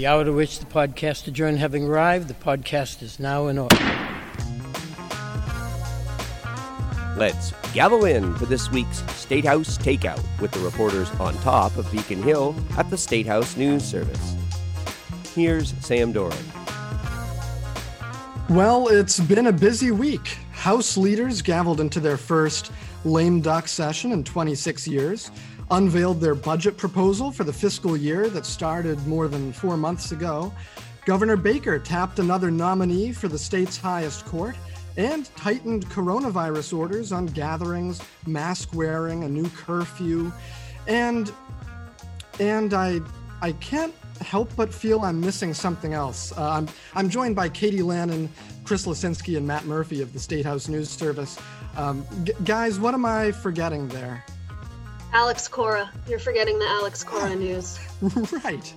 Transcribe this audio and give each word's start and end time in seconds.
The 0.00 0.06
hour 0.06 0.24
to 0.24 0.32
which 0.32 0.60
the 0.60 0.64
podcast 0.64 1.28
adjourned 1.28 1.58
having 1.58 1.84
arrived, 1.84 2.28
the 2.28 2.32
podcast 2.32 3.02
is 3.02 3.20
now 3.20 3.48
in 3.48 3.58
order. 3.58 3.76
Let's 7.18 7.52
gavel 7.74 8.06
in 8.06 8.34
for 8.36 8.46
this 8.46 8.70
week's 8.70 9.02
State 9.12 9.44
House 9.44 9.76
Takeout 9.76 10.24
with 10.40 10.52
the 10.52 10.60
reporters 10.60 11.10
on 11.20 11.34
top 11.40 11.76
of 11.76 11.92
Beacon 11.92 12.22
Hill 12.22 12.56
at 12.78 12.88
the 12.88 12.96
State 12.96 13.26
House 13.26 13.58
News 13.58 13.84
Service. 13.84 14.36
Here's 15.34 15.74
Sam 15.84 16.12
Doran. 16.12 16.46
Well, 18.48 18.88
it's 18.88 19.20
been 19.20 19.48
a 19.48 19.52
busy 19.52 19.90
week. 19.90 20.28
House 20.52 20.96
leaders 20.96 21.42
gavelled 21.42 21.78
into 21.78 22.00
their 22.00 22.16
first 22.16 22.72
lame 23.04 23.42
duck 23.42 23.68
session 23.68 24.12
in 24.12 24.24
26 24.24 24.88
years, 24.88 25.30
unveiled 25.70 26.20
their 26.20 26.34
budget 26.34 26.76
proposal 26.76 27.30
for 27.30 27.44
the 27.44 27.52
fiscal 27.52 27.96
year 27.96 28.28
that 28.30 28.44
started 28.44 29.06
more 29.06 29.28
than 29.28 29.52
four 29.52 29.76
months 29.76 30.12
ago. 30.12 30.52
Governor 31.06 31.36
Baker 31.36 31.78
tapped 31.78 32.18
another 32.18 32.50
nominee 32.50 33.12
for 33.12 33.28
the 33.28 33.38
state's 33.38 33.76
highest 33.76 34.26
court 34.26 34.56
and 34.96 35.34
tightened 35.36 35.86
coronavirus 35.86 36.76
orders 36.76 37.12
on 37.12 37.26
gatherings, 37.26 38.02
mask 38.26 38.74
wearing, 38.74 39.24
a 39.24 39.28
new 39.28 39.48
curfew, 39.50 40.32
and 40.86 41.32
and 42.38 42.74
I 42.74 43.00
I 43.40 43.52
can't 43.52 43.94
help 44.20 44.54
but 44.56 44.72
feel 44.72 45.00
I'm 45.00 45.20
missing 45.20 45.54
something 45.54 45.94
else. 45.94 46.32
Uh, 46.36 46.50
I'm 46.50 46.68
I'm 46.94 47.08
joined 47.08 47.36
by 47.36 47.48
Katie 47.48 47.78
Lannan, 47.78 48.28
Chris 48.64 48.86
Lisinski, 48.86 49.36
and 49.36 49.46
Matt 49.46 49.64
Murphy 49.64 50.02
of 50.02 50.12
the 50.12 50.18
State 50.18 50.44
House 50.44 50.68
News 50.68 50.90
Service. 50.90 51.38
Um, 51.76 52.04
g- 52.24 52.32
guys, 52.44 52.78
what 52.78 52.94
am 52.94 53.04
I 53.06 53.32
forgetting 53.32 53.88
there? 53.88 54.24
Alex 55.12 55.48
Cora. 55.48 55.90
You're 56.08 56.18
forgetting 56.18 56.58
the 56.58 56.66
Alex 56.68 57.02
Cora 57.02 57.34
news. 57.36 57.78
right. 58.44 58.72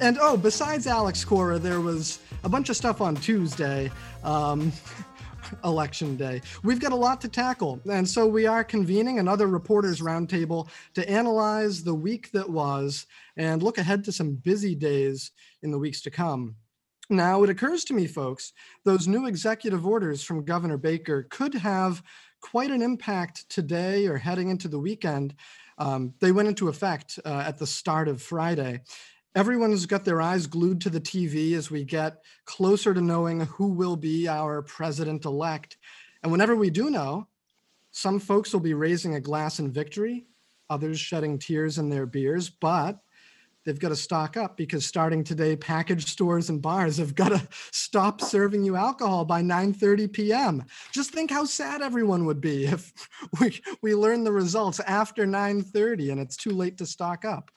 And 0.00 0.18
oh, 0.20 0.36
besides 0.36 0.86
Alex 0.86 1.24
Cora, 1.24 1.58
there 1.58 1.80
was 1.80 2.20
a 2.44 2.48
bunch 2.48 2.68
of 2.70 2.76
stuff 2.76 3.00
on 3.00 3.16
Tuesday. 3.16 3.90
Um, 4.24 4.72
election 5.64 6.14
day. 6.16 6.42
We've 6.62 6.80
got 6.80 6.92
a 6.92 6.96
lot 6.96 7.22
to 7.22 7.28
tackle, 7.28 7.80
and 7.90 8.06
so 8.06 8.26
we 8.26 8.46
are 8.46 8.62
convening 8.62 9.18
another 9.18 9.46
reporters 9.46 10.00
roundtable 10.00 10.68
to 10.92 11.08
analyze 11.08 11.82
the 11.82 11.94
week 11.94 12.30
that 12.32 12.48
was 12.48 13.06
and 13.38 13.62
look 13.62 13.78
ahead 13.78 14.04
to 14.04 14.12
some 14.12 14.34
busy 14.34 14.74
days 14.74 15.30
in 15.62 15.70
the 15.70 15.78
weeks 15.78 16.02
to 16.02 16.10
come. 16.10 16.56
Now, 17.08 17.42
it 17.42 17.50
occurs 17.50 17.84
to 17.84 17.94
me, 17.94 18.06
folks, 18.06 18.52
those 18.84 19.08
new 19.08 19.26
executive 19.26 19.86
orders 19.86 20.22
from 20.22 20.44
Governor 20.44 20.76
Baker 20.76 21.26
could 21.30 21.54
have 21.54 22.02
quite 22.40 22.70
an 22.70 22.82
impact 22.82 23.48
today 23.48 24.06
or 24.06 24.18
heading 24.18 24.50
into 24.50 24.68
the 24.68 24.78
weekend. 24.78 25.34
Um, 25.78 26.14
they 26.20 26.32
went 26.32 26.48
into 26.48 26.68
effect 26.68 27.18
uh, 27.24 27.44
at 27.46 27.58
the 27.58 27.66
start 27.66 28.08
of 28.08 28.20
Friday. 28.20 28.82
Everyone's 29.34 29.86
got 29.86 30.04
their 30.04 30.20
eyes 30.20 30.46
glued 30.46 30.80
to 30.82 30.90
the 30.90 31.00
TV 31.00 31.52
as 31.54 31.70
we 31.70 31.84
get 31.84 32.22
closer 32.44 32.92
to 32.92 33.00
knowing 33.00 33.40
who 33.40 33.68
will 33.68 33.96
be 33.96 34.26
our 34.26 34.62
president 34.62 35.24
elect. 35.24 35.76
And 36.22 36.32
whenever 36.32 36.56
we 36.56 36.70
do 36.70 36.90
know, 36.90 37.28
some 37.92 38.18
folks 38.18 38.52
will 38.52 38.60
be 38.60 38.74
raising 38.74 39.14
a 39.14 39.20
glass 39.20 39.60
in 39.60 39.70
victory, 39.70 40.26
others 40.68 40.98
shedding 40.98 41.38
tears 41.38 41.78
in 41.78 41.88
their 41.88 42.06
beers, 42.06 42.48
but 42.50 42.98
they've 43.68 43.78
got 43.78 43.90
to 43.90 43.96
stock 43.96 44.38
up 44.38 44.56
because 44.56 44.86
starting 44.86 45.22
today 45.22 45.54
package 45.54 46.06
stores 46.06 46.48
and 46.48 46.62
bars 46.62 46.96
have 46.96 47.14
got 47.14 47.28
to 47.28 47.48
stop 47.70 48.22
serving 48.22 48.64
you 48.64 48.76
alcohol 48.76 49.26
by 49.26 49.42
9:30 49.42 50.10
p.m. 50.10 50.64
Just 50.90 51.10
think 51.10 51.30
how 51.30 51.44
sad 51.44 51.82
everyone 51.82 52.24
would 52.24 52.40
be 52.40 52.64
if 52.64 52.92
we 53.40 53.60
we 53.82 53.94
learn 53.94 54.24
the 54.24 54.32
results 54.32 54.80
after 54.80 55.26
9:30 55.26 56.12
and 56.12 56.20
it's 56.20 56.36
too 56.36 56.52
late 56.52 56.78
to 56.78 56.86
stock 56.86 57.26
up. 57.26 57.50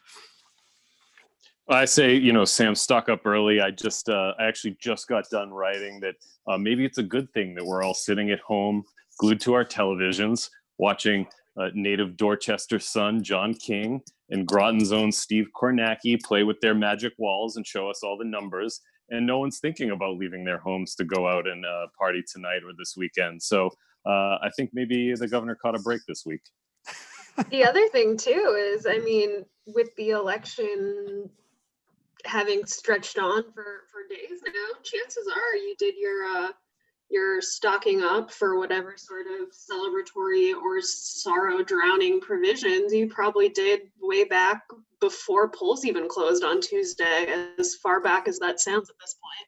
I 1.69 1.85
say, 1.85 2.15
you 2.15 2.33
know, 2.33 2.43
Sam, 2.43 2.75
stock 2.75 3.07
up 3.07 3.25
early. 3.25 3.61
I 3.61 3.71
just, 3.71 4.09
uh, 4.09 4.33
I 4.37 4.45
actually 4.45 4.75
just 4.81 5.07
got 5.07 5.29
done 5.29 5.51
writing 5.51 6.01
that 6.01 6.15
uh, 6.45 6.57
maybe 6.57 6.83
it's 6.83 6.97
a 6.97 7.03
good 7.03 7.31
thing 7.31 7.55
that 7.55 7.65
we're 7.65 7.81
all 7.81 7.93
sitting 7.93 8.29
at 8.31 8.41
home, 8.41 8.83
glued 9.19 9.39
to 9.41 9.53
our 9.53 9.63
televisions, 9.63 10.49
watching 10.79 11.25
uh, 11.55 11.69
native 11.73 12.17
Dorchester 12.17 12.77
son 12.77 13.23
John 13.23 13.53
King 13.53 14.01
and 14.31 14.47
Groton's 14.47 14.91
own 14.91 15.11
Steve 15.11 15.47
Kornacki 15.55 16.21
play 16.23 16.43
with 16.43 16.59
their 16.61 16.73
magic 16.73 17.13
walls 17.17 17.57
and 17.57 17.67
show 17.67 17.89
us 17.89 18.01
all 18.01 18.17
the 18.17 18.25
numbers. 18.25 18.81
And 19.09 19.27
no 19.27 19.39
one's 19.39 19.59
thinking 19.59 19.91
about 19.91 20.17
leaving 20.17 20.45
their 20.45 20.57
homes 20.57 20.95
to 20.95 21.03
go 21.03 21.27
out 21.27 21.47
and 21.47 21.65
uh, 21.65 21.87
party 21.99 22.23
tonight 22.31 22.61
or 22.65 22.71
this 22.77 22.95
weekend. 22.95 23.43
So 23.43 23.69
uh, 24.05 24.37
I 24.41 24.49
think 24.55 24.71
maybe 24.73 25.13
the 25.13 25.27
governor 25.27 25.55
caught 25.55 25.75
a 25.75 25.79
break 25.79 26.01
this 26.07 26.23
week. 26.25 26.41
the 27.49 27.65
other 27.65 27.87
thing 27.89 28.17
too 28.17 28.57
is, 28.57 28.87
I 28.89 28.99
mean, 28.99 29.45
with 29.67 29.89
the 29.97 30.11
election 30.11 31.29
having 32.25 32.65
stretched 32.65 33.17
on 33.17 33.43
for 33.53 33.83
for 33.91 34.07
days 34.09 34.41
now, 34.45 34.79
chances 34.83 35.27
are 35.27 35.55
you 35.55 35.75
did 35.77 35.95
your 35.97 36.23
uh, 36.23 36.51
your 37.11 37.41
stocking 37.41 38.01
up 38.01 38.31
for 38.31 38.57
whatever 38.57 38.95
sort 38.97 39.25
of 39.27 39.49
celebratory 39.51 40.53
or 40.53 40.81
sorrow 40.81 41.63
drowning 41.63 42.21
provisions 42.21 42.93
you 42.93 43.07
probably 43.07 43.49
did 43.49 43.81
way 44.01 44.23
back 44.23 44.63
before 44.99 45.49
polls 45.49 45.83
even 45.85 46.07
closed 46.07 46.43
on 46.43 46.61
Tuesday, 46.61 47.27
as 47.59 47.75
far 47.75 47.99
back 47.99 48.27
as 48.27 48.39
that 48.39 48.59
sounds 48.59 48.89
at 48.89 48.95
this 48.99 49.15
point. 49.15 49.47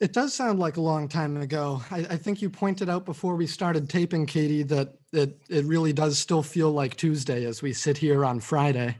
It 0.00 0.12
does 0.12 0.34
sound 0.34 0.58
like 0.58 0.78
a 0.78 0.80
long 0.80 1.08
time 1.08 1.36
ago. 1.36 1.82
I, 1.90 1.98
I, 1.98 2.16
think 2.16 2.42
you 2.42 2.50
pointed 2.50 2.88
out 2.88 3.04
before 3.04 3.36
we 3.36 3.46
started 3.46 3.88
taping, 3.88 4.26
Katie, 4.26 4.64
that 4.64 4.94
it, 5.12 5.38
it 5.48 5.64
really 5.64 5.92
does 5.92 6.18
still 6.18 6.42
feel 6.42 6.72
like 6.72 6.96
Tuesday 6.96 7.44
as 7.44 7.62
we 7.62 7.72
sit 7.72 7.98
here 7.98 8.24
on 8.24 8.40
Friday. 8.40 8.96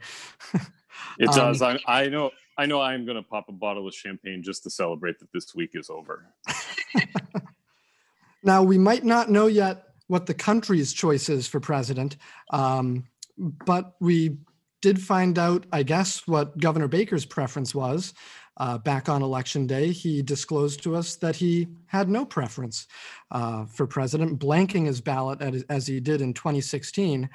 It 1.18 1.28
um, 1.28 1.34
does. 1.34 1.62
I, 1.62 1.78
I 1.86 2.06
know. 2.06 2.30
I 2.56 2.66
know. 2.66 2.80
I'm 2.80 3.04
going 3.04 3.16
to 3.16 3.22
pop 3.22 3.48
a 3.48 3.52
bottle 3.52 3.88
of 3.88 3.94
champagne 3.94 4.42
just 4.42 4.62
to 4.64 4.70
celebrate 4.70 5.18
that 5.20 5.32
this 5.32 5.54
week 5.54 5.70
is 5.74 5.90
over. 5.90 6.26
now 8.42 8.62
we 8.62 8.78
might 8.78 9.04
not 9.04 9.30
know 9.30 9.46
yet 9.46 9.84
what 10.08 10.26
the 10.26 10.34
country's 10.34 10.92
choice 10.92 11.28
is 11.28 11.46
for 11.46 11.60
president, 11.60 12.16
um, 12.50 13.04
but 13.38 13.94
we 14.00 14.36
did 14.82 15.00
find 15.00 15.38
out, 15.38 15.64
I 15.72 15.84
guess, 15.84 16.26
what 16.26 16.58
Governor 16.58 16.88
Baker's 16.88 17.24
preference 17.24 17.74
was. 17.74 18.12
Uh, 18.58 18.76
back 18.76 19.08
on 19.08 19.22
election 19.22 19.66
day, 19.66 19.90
he 19.90 20.20
disclosed 20.20 20.82
to 20.82 20.94
us 20.94 21.16
that 21.16 21.34
he 21.34 21.68
had 21.86 22.10
no 22.10 22.26
preference 22.26 22.86
uh, 23.30 23.64
for 23.64 23.86
president, 23.86 24.38
blanking 24.38 24.84
his 24.84 25.00
ballot 25.00 25.40
as, 25.40 25.62
as 25.70 25.86
he 25.86 26.00
did 26.00 26.20
in 26.20 26.34
2016. 26.34 27.30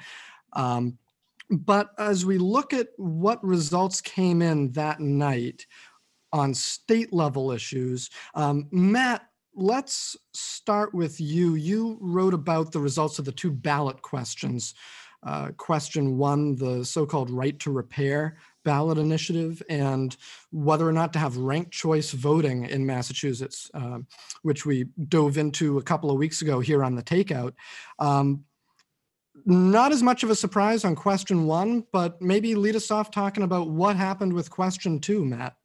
Um, 0.52 0.96
but 1.50 1.90
as 1.98 2.24
we 2.24 2.38
look 2.38 2.72
at 2.72 2.88
what 2.96 3.42
results 3.44 4.00
came 4.00 4.42
in 4.42 4.70
that 4.72 5.00
night 5.00 5.66
on 6.32 6.54
state 6.54 7.12
level 7.12 7.50
issues, 7.50 8.10
um, 8.34 8.68
Matt, 8.70 9.27
let's 9.58 10.16
start 10.32 10.94
with 10.94 11.20
you. 11.20 11.56
You 11.56 11.98
wrote 12.00 12.34
about 12.34 12.72
the 12.72 12.80
results 12.80 13.18
of 13.18 13.24
the 13.24 13.32
two 13.32 13.50
ballot 13.50 14.00
questions. 14.02 14.74
Uh, 15.26 15.48
question 15.56 16.16
one, 16.16 16.54
the 16.54 16.84
so 16.84 17.04
called 17.04 17.28
right 17.28 17.58
to 17.58 17.72
repair 17.72 18.38
ballot 18.64 18.98
initiative, 18.98 19.60
and 19.68 20.16
whether 20.52 20.86
or 20.88 20.92
not 20.92 21.12
to 21.12 21.18
have 21.18 21.36
ranked 21.36 21.72
choice 21.72 22.12
voting 22.12 22.66
in 22.66 22.86
Massachusetts, 22.86 23.68
uh, 23.74 23.98
which 24.42 24.64
we 24.64 24.84
dove 25.08 25.36
into 25.36 25.78
a 25.78 25.82
couple 25.82 26.10
of 26.10 26.18
weeks 26.18 26.40
ago 26.40 26.60
here 26.60 26.84
on 26.84 26.94
the 26.94 27.02
takeout. 27.02 27.54
Um, 27.98 28.44
not 29.44 29.90
as 29.90 30.02
much 30.02 30.22
of 30.22 30.30
a 30.30 30.36
surprise 30.36 30.84
on 30.84 30.94
question 30.94 31.46
one, 31.46 31.84
but 31.92 32.20
maybe 32.22 32.54
lead 32.54 32.76
us 32.76 32.90
off 32.90 33.10
talking 33.10 33.42
about 33.42 33.70
what 33.70 33.96
happened 33.96 34.32
with 34.32 34.50
question 34.50 35.00
two, 35.00 35.24
Matt. 35.24 35.56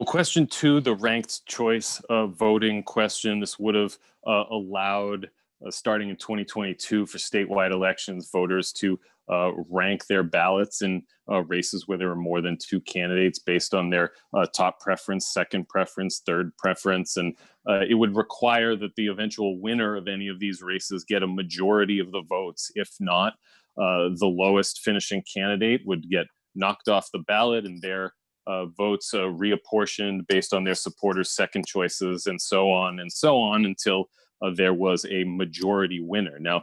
Well, 0.00 0.06
question 0.06 0.46
two, 0.46 0.80
the 0.80 0.94
ranked 0.94 1.44
choice 1.44 2.00
of 2.08 2.34
voting 2.34 2.82
question, 2.82 3.38
this 3.38 3.58
would 3.58 3.74
have 3.74 3.98
uh, 4.26 4.44
allowed, 4.50 5.28
uh, 5.64 5.70
starting 5.70 6.08
in 6.08 6.16
2022 6.16 7.04
for 7.04 7.18
statewide 7.18 7.70
elections, 7.70 8.30
voters 8.32 8.72
to 8.72 8.98
uh, 9.30 9.50
rank 9.68 10.06
their 10.06 10.22
ballots 10.22 10.80
in 10.80 11.02
uh, 11.30 11.42
races 11.42 11.86
where 11.86 11.98
there 11.98 12.10
are 12.10 12.16
more 12.16 12.40
than 12.40 12.56
two 12.56 12.80
candidates 12.80 13.40
based 13.40 13.74
on 13.74 13.90
their 13.90 14.12
uh, 14.32 14.46
top 14.56 14.80
preference, 14.80 15.34
second 15.34 15.68
preference, 15.68 16.22
third 16.24 16.56
preference. 16.56 17.18
And 17.18 17.36
uh, 17.68 17.80
it 17.86 17.94
would 17.94 18.16
require 18.16 18.76
that 18.76 18.94
the 18.96 19.08
eventual 19.08 19.60
winner 19.60 19.96
of 19.96 20.08
any 20.08 20.28
of 20.28 20.40
these 20.40 20.62
races 20.62 21.04
get 21.04 21.22
a 21.22 21.26
majority 21.26 21.98
of 21.98 22.10
the 22.10 22.22
votes. 22.26 22.72
If 22.74 22.88
not, 23.00 23.34
uh, 23.76 24.08
the 24.18 24.32
lowest 24.34 24.80
finishing 24.80 25.22
candidate 25.30 25.82
would 25.84 26.08
get 26.08 26.26
knocked 26.54 26.88
off 26.88 27.10
the 27.12 27.18
ballot 27.18 27.66
and 27.66 27.82
their 27.82 28.14
uh, 28.46 28.66
votes 28.66 29.12
reapportioned 29.14 30.26
based 30.26 30.52
on 30.52 30.64
their 30.64 30.74
supporters' 30.74 31.30
second 31.30 31.66
choices 31.66 32.26
and 32.26 32.40
so 32.40 32.70
on 32.70 33.00
and 33.00 33.12
so 33.12 33.38
on 33.38 33.64
until 33.64 34.08
there 34.56 34.74
was 34.74 35.04
a 35.10 35.24
majority 35.24 36.00
winner. 36.00 36.38
Now, 36.38 36.62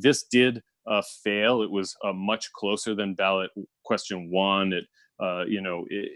this 0.00 0.24
did 0.24 0.62
uh, 0.86 1.02
fail. 1.22 1.62
It 1.62 1.70
was 1.70 1.96
uh, 2.04 2.12
much 2.12 2.52
closer 2.52 2.94
than 2.94 3.14
ballot 3.14 3.50
question 3.84 4.30
one. 4.30 4.72
It, 4.72 4.84
uh, 5.20 5.44
you 5.46 5.60
know, 5.60 5.86
it, 5.88 6.10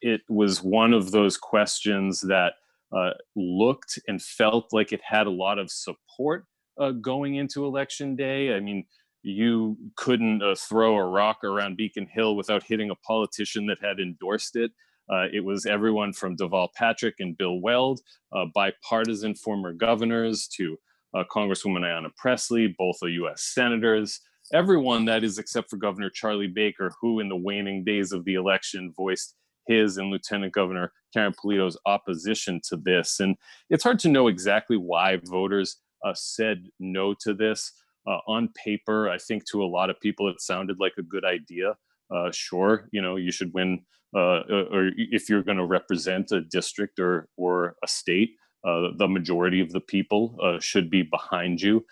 it, 0.00 0.20
was 0.28 0.62
one 0.62 0.92
of 0.92 1.10
those 1.10 1.36
questions 1.36 2.20
that 2.22 2.54
uh, 2.96 3.10
looked 3.34 3.98
and 4.08 4.20
felt 4.20 4.72
like 4.72 4.92
it 4.92 5.00
had 5.02 5.26
a 5.26 5.30
lot 5.30 5.58
of 5.58 5.70
support 5.70 6.44
uh, 6.78 6.90
going 6.90 7.36
into 7.36 7.64
election 7.64 8.14
day. 8.14 8.54
I 8.54 8.60
mean, 8.60 8.84
you 9.22 9.76
couldn't 9.96 10.42
uh, 10.42 10.54
throw 10.54 10.96
a 10.96 11.06
rock 11.06 11.44
around 11.44 11.76
Beacon 11.76 12.06
Hill 12.12 12.36
without 12.36 12.62
hitting 12.62 12.90
a 12.90 12.94
politician 12.96 13.66
that 13.66 13.78
had 13.80 14.00
endorsed 14.00 14.56
it. 14.56 14.72
Uh, 15.12 15.26
it 15.32 15.44
was 15.44 15.66
everyone 15.66 16.12
from 16.12 16.36
Deval 16.36 16.68
Patrick 16.74 17.16
and 17.18 17.36
Bill 17.36 17.60
Weld, 17.60 18.00
uh, 18.32 18.46
bipartisan 18.54 19.34
former 19.34 19.72
governors, 19.72 20.48
to 20.56 20.76
uh, 21.14 21.24
Congresswoman 21.30 21.82
Ayanna 21.82 22.14
Pressley, 22.16 22.74
both 22.78 22.96
are 23.02 23.08
U.S. 23.08 23.42
senators, 23.42 24.20
everyone 24.52 25.04
that 25.06 25.24
is 25.24 25.38
except 25.38 25.70
for 25.70 25.76
Governor 25.76 26.10
Charlie 26.10 26.46
Baker, 26.46 26.92
who 27.00 27.20
in 27.20 27.28
the 27.28 27.36
waning 27.36 27.84
days 27.84 28.12
of 28.12 28.24
the 28.24 28.34
election 28.34 28.92
voiced 28.96 29.34
his 29.66 29.98
and 29.98 30.10
Lieutenant 30.10 30.52
Governor 30.52 30.92
Karen 31.12 31.32
Polito's 31.32 31.78
opposition 31.86 32.60
to 32.68 32.76
this. 32.76 33.20
And 33.20 33.36
it's 33.70 33.84
hard 33.84 33.98
to 34.00 34.08
know 34.08 34.28
exactly 34.28 34.76
why 34.76 35.20
voters 35.24 35.76
uh, 36.04 36.14
said 36.14 36.66
no 36.80 37.14
to 37.20 37.34
this. 37.34 37.72
Uh, 38.06 38.18
on 38.26 38.48
paper, 38.64 39.08
I 39.08 39.18
think 39.18 39.44
to 39.50 39.62
a 39.62 39.66
lot 39.66 39.90
of 39.90 40.00
people 40.00 40.28
it 40.28 40.40
sounded 40.40 40.78
like 40.80 40.94
a 40.98 41.02
good 41.02 41.24
idea. 41.24 41.76
Uh, 42.12 42.30
sure, 42.32 42.88
you 42.92 43.00
know, 43.00 43.16
you 43.16 43.30
should 43.30 43.52
win, 43.54 43.84
uh, 44.14 44.40
uh, 44.50 44.64
or 44.72 44.90
if 44.96 45.28
you're 45.28 45.42
going 45.42 45.56
to 45.56 45.64
represent 45.64 46.32
a 46.32 46.40
district 46.40 46.98
or 46.98 47.28
or 47.36 47.76
a 47.84 47.88
state, 47.88 48.30
uh, 48.64 48.88
the 48.98 49.08
majority 49.08 49.60
of 49.60 49.70
the 49.70 49.80
people 49.80 50.36
should 50.60 50.90
be 50.90 51.02
behind 51.02 51.60
you. 51.60 51.84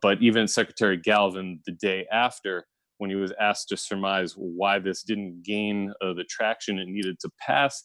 but 0.00 0.20
even 0.20 0.48
Secretary 0.48 0.96
Galvin, 0.96 1.60
the 1.66 1.72
day 1.72 2.06
after, 2.10 2.66
when 2.98 3.10
he 3.10 3.16
was 3.16 3.32
asked 3.40 3.68
to 3.68 3.76
surmise 3.76 4.32
why 4.36 4.78
this 4.78 5.02
didn't 5.02 5.42
gain 5.42 5.92
the 6.00 6.24
traction 6.28 6.78
it 6.78 6.88
needed 6.88 7.18
to 7.20 7.30
pass, 7.38 7.82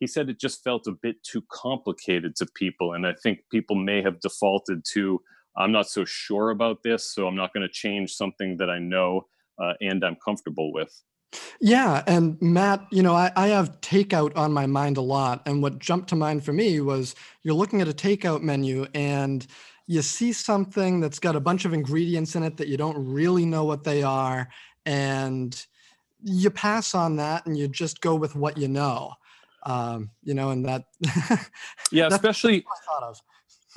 he 0.00 0.06
said 0.06 0.28
it 0.28 0.38
just 0.40 0.62
felt 0.62 0.86
a 0.86 0.92
bit 0.92 1.16
too 1.22 1.42
complicated 1.50 2.36
to 2.36 2.46
people. 2.54 2.92
And 2.92 3.06
I 3.06 3.14
think 3.22 3.40
people 3.50 3.76
may 3.76 4.02
have 4.02 4.20
defaulted 4.20 4.84
to, 4.92 5.20
I'm 5.56 5.72
not 5.72 5.88
so 5.88 6.04
sure 6.04 6.50
about 6.50 6.82
this, 6.82 7.12
so 7.12 7.26
I'm 7.26 7.36
not 7.36 7.52
going 7.52 7.66
to 7.66 7.72
change 7.72 8.14
something 8.14 8.56
that 8.58 8.70
I 8.70 8.78
know 8.78 9.26
uh, 9.58 9.72
and 9.80 10.04
I'm 10.04 10.16
comfortable 10.16 10.72
with. 10.72 10.92
Yeah. 11.60 12.02
And 12.06 12.40
Matt, 12.40 12.86
you 12.90 13.02
know, 13.02 13.14
I, 13.14 13.32
I 13.36 13.48
have 13.48 13.80
takeout 13.80 14.36
on 14.36 14.52
my 14.52 14.66
mind 14.66 14.96
a 14.96 15.02
lot. 15.02 15.42
And 15.46 15.62
what 15.62 15.78
jumped 15.78 16.08
to 16.10 16.16
mind 16.16 16.44
for 16.44 16.52
me 16.52 16.80
was 16.80 17.14
you're 17.42 17.54
looking 17.54 17.80
at 17.80 17.88
a 17.88 17.92
takeout 17.92 18.42
menu 18.42 18.86
and 18.94 19.46
you 19.86 20.02
see 20.02 20.32
something 20.32 21.00
that's 21.00 21.18
got 21.18 21.36
a 21.36 21.40
bunch 21.40 21.64
of 21.64 21.72
ingredients 21.72 22.36
in 22.36 22.42
it 22.42 22.56
that 22.58 22.68
you 22.68 22.76
don't 22.76 23.12
really 23.12 23.44
know 23.44 23.64
what 23.64 23.84
they 23.84 24.02
are. 24.02 24.48
And 24.84 25.66
you 26.22 26.50
pass 26.50 26.94
on 26.94 27.16
that 27.16 27.46
and 27.46 27.56
you 27.56 27.68
just 27.68 28.00
go 28.00 28.14
with 28.14 28.34
what 28.34 28.56
you 28.56 28.68
know 28.68 29.12
um, 29.66 30.10
you 30.22 30.32
know, 30.32 30.50
and 30.50 30.64
that. 30.64 30.84
yeah, 31.92 32.06
especially. 32.06 32.64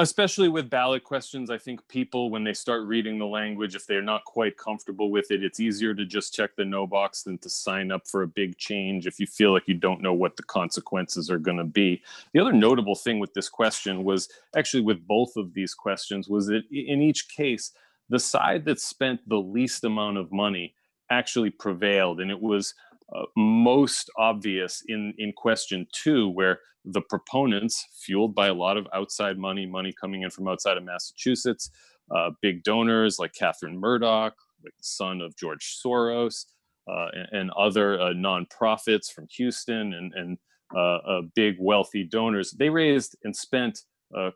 Especially 0.01 0.47
with 0.47 0.69
ballot 0.69 1.03
questions, 1.03 1.49
I 1.49 1.57
think 1.57 1.85
people, 1.89 2.29
when 2.29 2.45
they 2.45 2.53
start 2.53 2.87
reading 2.87 3.19
the 3.19 3.25
language, 3.25 3.75
if 3.75 3.85
they're 3.85 4.01
not 4.01 4.23
quite 4.23 4.55
comfortable 4.55 5.11
with 5.11 5.29
it, 5.29 5.43
it's 5.43 5.59
easier 5.59 5.93
to 5.93 6.05
just 6.05 6.33
check 6.33 6.55
the 6.55 6.63
no 6.63 6.87
box 6.87 7.23
than 7.23 7.37
to 7.39 7.49
sign 7.49 7.91
up 7.91 8.07
for 8.07 8.21
a 8.21 8.27
big 8.27 8.57
change 8.57 9.05
if 9.05 9.19
you 9.19 9.27
feel 9.27 9.51
like 9.51 9.67
you 9.67 9.73
don't 9.73 10.01
know 10.01 10.13
what 10.13 10.37
the 10.37 10.43
consequences 10.43 11.29
are 11.29 11.37
going 11.37 11.57
to 11.57 11.65
be. 11.65 12.01
The 12.31 12.39
other 12.39 12.53
notable 12.53 12.95
thing 12.95 13.19
with 13.19 13.33
this 13.33 13.49
question 13.49 14.05
was 14.05 14.29
actually 14.55 14.83
with 14.83 15.05
both 15.05 15.35
of 15.35 15.53
these 15.53 15.73
questions 15.73 16.29
was 16.29 16.47
that 16.47 16.63
in 16.71 17.01
each 17.01 17.27
case, 17.27 17.73
the 18.07 18.19
side 18.19 18.63
that 18.65 18.79
spent 18.79 19.27
the 19.27 19.35
least 19.35 19.83
amount 19.83 20.17
of 20.17 20.31
money 20.31 20.75
actually 21.09 21.49
prevailed. 21.49 22.21
And 22.21 22.31
it 22.31 22.41
was 22.41 22.73
uh, 23.15 23.23
most 23.35 24.09
obvious 24.17 24.83
in 24.87 25.13
in 25.17 25.33
question 25.33 25.87
two, 25.91 26.29
where 26.29 26.59
the 26.85 27.01
proponents, 27.01 27.85
fueled 27.93 28.35
by 28.35 28.47
a 28.47 28.53
lot 28.53 28.77
of 28.77 28.87
outside 28.93 29.37
money, 29.37 29.65
money 29.65 29.93
coming 29.99 30.21
in 30.21 30.29
from 30.29 30.47
outside 30.47 30.77
of 30.77 30.83
Massachusetts, 30.83 31.71
uh, 32.15 32.31
big 32.41 32.63
donors 32.63 33.19
like 33.19 33.33
Kathryn 33.33 33.75
Murdoch, 33.75 34.35
like 34.63 34.75
the 34.77 34.83
son 34.83 35.21
of 35.21 35.35
George 35.35 35.79
Soros, 35.83 36.45
uh, 36.87 37.07
and, 37.13 37.27
and, 37.31 37.51
other 37.51 37.99
uh, 37.99 38.13
nonprofits 38.13 39.11
from 39.11 39.27
Houston, 39.37 39.93
and 39.93 40.13
and 40.13 40.37
uh, 40.75 41.21
big 41.35 41.55
wealthy 41.59 42.03
donors, 42.03 42.51
they 42.51 42.69
raised 42.69 43.15
and 43.23 43.35
spent 43.35 43.79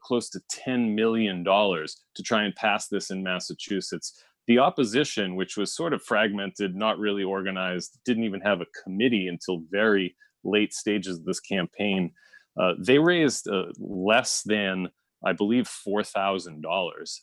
close 0.03 0.29
to 0.29 0.39
ten 0.49 0.95
million 0.95 1.43
dollars 1.43 1.97
to 2.15 2.23
try 2.23 2.43
and 2.43 2.55
pass 2.55 2.87
this 2.87 3.11
in 3.11 3.23
Massachusetts 3.23 4.23
the 4.47 4.59
opposition, 4.59 5.35
which 5.35 5.57
was 5.57 5.75
sort 5.75 5.93
of 5.93 6.03
fragmented, 6.03 6.75
not 6.75 6.99
really 6.99 7.23
organized, 7.23 7.99
didn't 8.05 8.25
even 8.25 8.41
have 8.41 8.61
a 8.61 8.67
committee 8.83 9.27
until 9.27 9.63
very 9.69 10.15
late 10.43 10.73
stages 10.73 11.17
of 11.17 11.25
this 11.25 11.39
campaign. 11.39 12.11
Uh, 12.59 12.73
they 12.77 12.99
raised 12.99 13.47
uh, 13.47 13.65
less 13.79 14.43
than, 14.43 14.89
I 15.25 15.33
believe, 15.33 15.69
$4,000. 15.87 16.61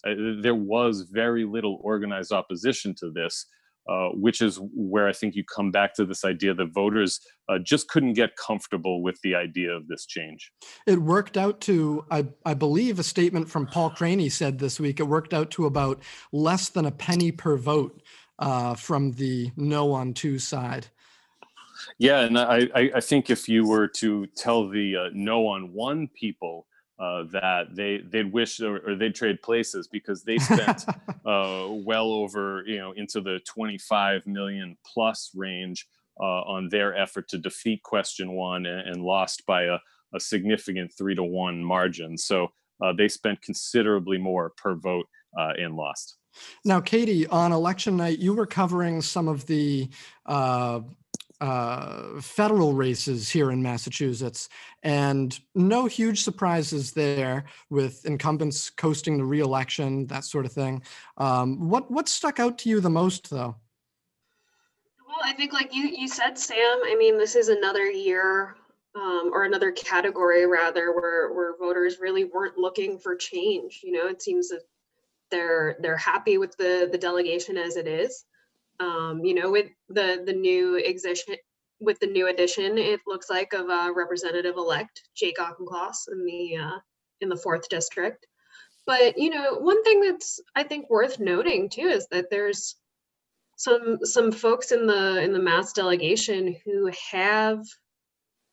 Uh, 0.06 0.42
there 0.42 0.54
was 0.54 1.02
very 1.02 1.44
little 1.44 1.78
organized 1.82 2.32
opposition 2.32 2.94
to 2.98 3.10
this. 3.10 3.46
Uh, 3.90 4.10
which 4.10 4.40
is 4.40 4.60
where 4.72 5.08
I 5.08 5.12
think 5.12 5.34
you 5.34 5.42
come 5.42 5.72
back 5.72 5.94
to 5.94 6.04
this 6.04 6.24
idea 6.24 6.54
that 6.54 6.72
voters 6.72 7.18
uh, 7.48 7.58
just 7.58 7.88
couldn't 7.88 8.12
get 8.12 8.36
comfortable 8.36 9.02
with 9.02 9.20
the 9.22 9.34
idea 9.34 9.72
of 9.72 9.88
this 9.88 10.06
change. 10.06 10.52
It 10.86 11.00
worked 11.00 11.36
out 11.36 11.60
to, 11.62 12.04
I, 12.08 12.28
I 12.46 12.54
believe, 12.54 13.00
a 13.00 13.02
statement 13.02 13.50
from 13.50 13.66
Paul 13.66 13.90
Craney 13.90 14.28
said 14.28 14.60
this 14.60 14.78
week, 14.78 15.00
it 15.00 15.08
worked 15.08 15.34
out 15.34 15.50
to 15.52 15.66
about 15.66 16.04
less 16.30 16.68
than 16.68 16.86
a 16.86 16.92
penny 16.92 17.32
per 17.32 17.56
vote 17.56 18.00
uh, 18.38 18.76
from 18.76 19.10
the 19.10 19.50
no 19.56 19.90
on 19.90 20.14
two 20.14 20.38
side. 20.38 20.86
Yeah, 21.98 22.20
and 22.20 22.38
I, 22.38 22.68
I 22.94 23.00
think 23.00 23.28
if 23.28 23.48
you 23.48 23.66
were 23.66 23.88
to 23.88 24.26
tell 24.36 24.68
the 24.68 24.96
uh, 24.96 25.08
no 25.12 25.48
on 25.48 25.72
one 25.72 26.06
people 26.14 26.68
uh, 27.00 27.24
that 27.32 27.74
they 27.74 27.98
they'd 27.98 28.32
wish 28.32 28.60
or, 28.60 28.78
or, 28.86 28.94
they'd 28.94 29.14
trade 29.14 29.40
places 29.42 29.88
because 29.88 30.22
they 30.22 30.36
spent 30.38 30.84
uh, 31.24 31.66
well 31.70 32.12
over 32.12 32.62
you 32.66 32.78
know 32.78 32.92
into 32.92 33.20
the 33.20 33.40
25 33.46 34.26
million 34.26 34.76
plus 34.84 35.30
range 35.34 35.86
uh, 36.20 36.42
on 36.42 36.68
their 36.68 36.94
effort 36.94 37.28
to 37.28 37.38
defeat 37.38 37.82
question 37.82 38.32
one 38.32 38.66
and, 38.66 38.88
and 38.88 39.02
lost 39.02 39.44
by 39.46 39.64
a, 39.64 39.78
a, 40.14 40.20
significant 40.20 40.92
three 40.96 41.14
to 41.14 41.22
one 41.22 41.64
margin. 41.64 42.18
So 42.18 42.48
uh, 42.82 42.92
they 42.92 43.08
spent 43.08 43.40
considerably 43.40 44.18
more 44.18 44.52
per 44.56 44.74
vote 44.74 45.06
uh, 45.38 45.52
and 45.56 45.76
lost. 45.76 46.16
Now, 46.64 46.80
Katie, 46.80 47.26
on 47.26 47.52
election 47.52 47.96
night, 47.96 48.18
you 48.18 48.34
were 48.34 48.46
covering 48.46 49.00
some 49.00 49.28
of 49.28 49.46
the 49.46 49.88
uh, 51.40 52.20
federal 52.20 52.74
races 52.74 53.30
here 53.30 53.50
in 53.50 53.62
Massachusetts, 53.62 54.48
and 54.82 55.38
no 55.54 55.86
huge 55.86 56.22
surprises 56.22 56.92
there 56.92 57.44
with 57.70 58.04
incumbents 58.04 58.70
coasting 58.70 59.16
the 59.16 59.24
reelection, 59.24 60.06
that 60.06 60.24
sort 60.24 60.44
of 60.44 60.52
thing. 60.52 60.82
Um, 61.16 61.68
what 61.68 61.90
what 61.90 62.08
stuck 62.08 62.40
out 62.40 62.58
to 62.58 62.68
you 62.68 62.80
the 62.80 62.90
most, 62.90 63.30
though? 63.30 63.56
Well, 65.06 65.18
I 65.24 65.32
think, 65.32 65.52
like 65.52 65.74
you 65.74 65.88
you 65.88 66.08
said, 66.08 66.38
Sam. 66.38 66.56
I 66.58 66.94
mean, 66.98 67.18
this 67.18 67.34
is 67.34 67.48
another 67.48 67.90
year. 67.90 68.56
Um, 68.96 69.30
or 69.32 69.44
another 69.44 69.70
category 69.70 70.46
rather 70.46 70.92
where 70.92 71.32
where 71.32 71.56
voters 71.56 72.00
really 72.00 72.24
weren't 72.24 72.58
looking 72.58 72.98
for 72.98 73.14
change 73.14 73.82
you 73.84 73.92
know 73.92 74.08
it 74.08 74.20
seems 74.20 74.48
that 74.48 74.62
they're 75.30 75.76
they're 75.78 75.96
happy 75.96 76.38
with 76.38 76.56
the 76.56 76.88
the 76.90 76.98
delegation 76.98 77.56
as 77.56 77.76
it 77.76 77.86
is 77.86 78.24
um, 78.80 79.20
you 79.24 79.34
know, 79.34 79.50
with 79.50 79.68
the 79.88 80.22
the 80.26 80.32
new 80.32 80.78
exhibition 80.78 81.36
with 81.80 81.98
the 81.98 82.06
new 82.06 82.28
addition, 82.28 82.76
it 82.76 83.00
looks 83.06 83.30
like 83.30 83.52
of 83.54 83.68
a 83.68 83.92
representative 83.94 84.56
elect 84.56 85.02
Jake 85.16 85.38
Auchincloss 85.38 86.08
in 86.12 86.24
the 86.24 86.56
uh, 86.56 86.78
in 87.20 87.28
the 87.28 87.36
fourth 87.36 87.68
district. 87.68 88.26
But 88.86 89.18
you 89.18 89.30
know, 89.30 89.54
one 89.54 89.82
thing 89.84 90.00
that's 90.00 90.40
I 90.54 90.62
think 90.62 90.90
worth 90.90 91.20
noting 91.20 91.68
too 91.68 91.88
is 91.88 92.06
that 92.10 92.30
there's 92.30 92.76
some 93.56 93.98
some 94.02 94.32
folks 94.32 94.72
in 94.72 94.86
the 94.86 95.22
in 95.22 95.32
the 95.32 95.38
mass 95.38 95.72
delegation 95.72 96.56
who 96.64 96.90
have 97.12 97.64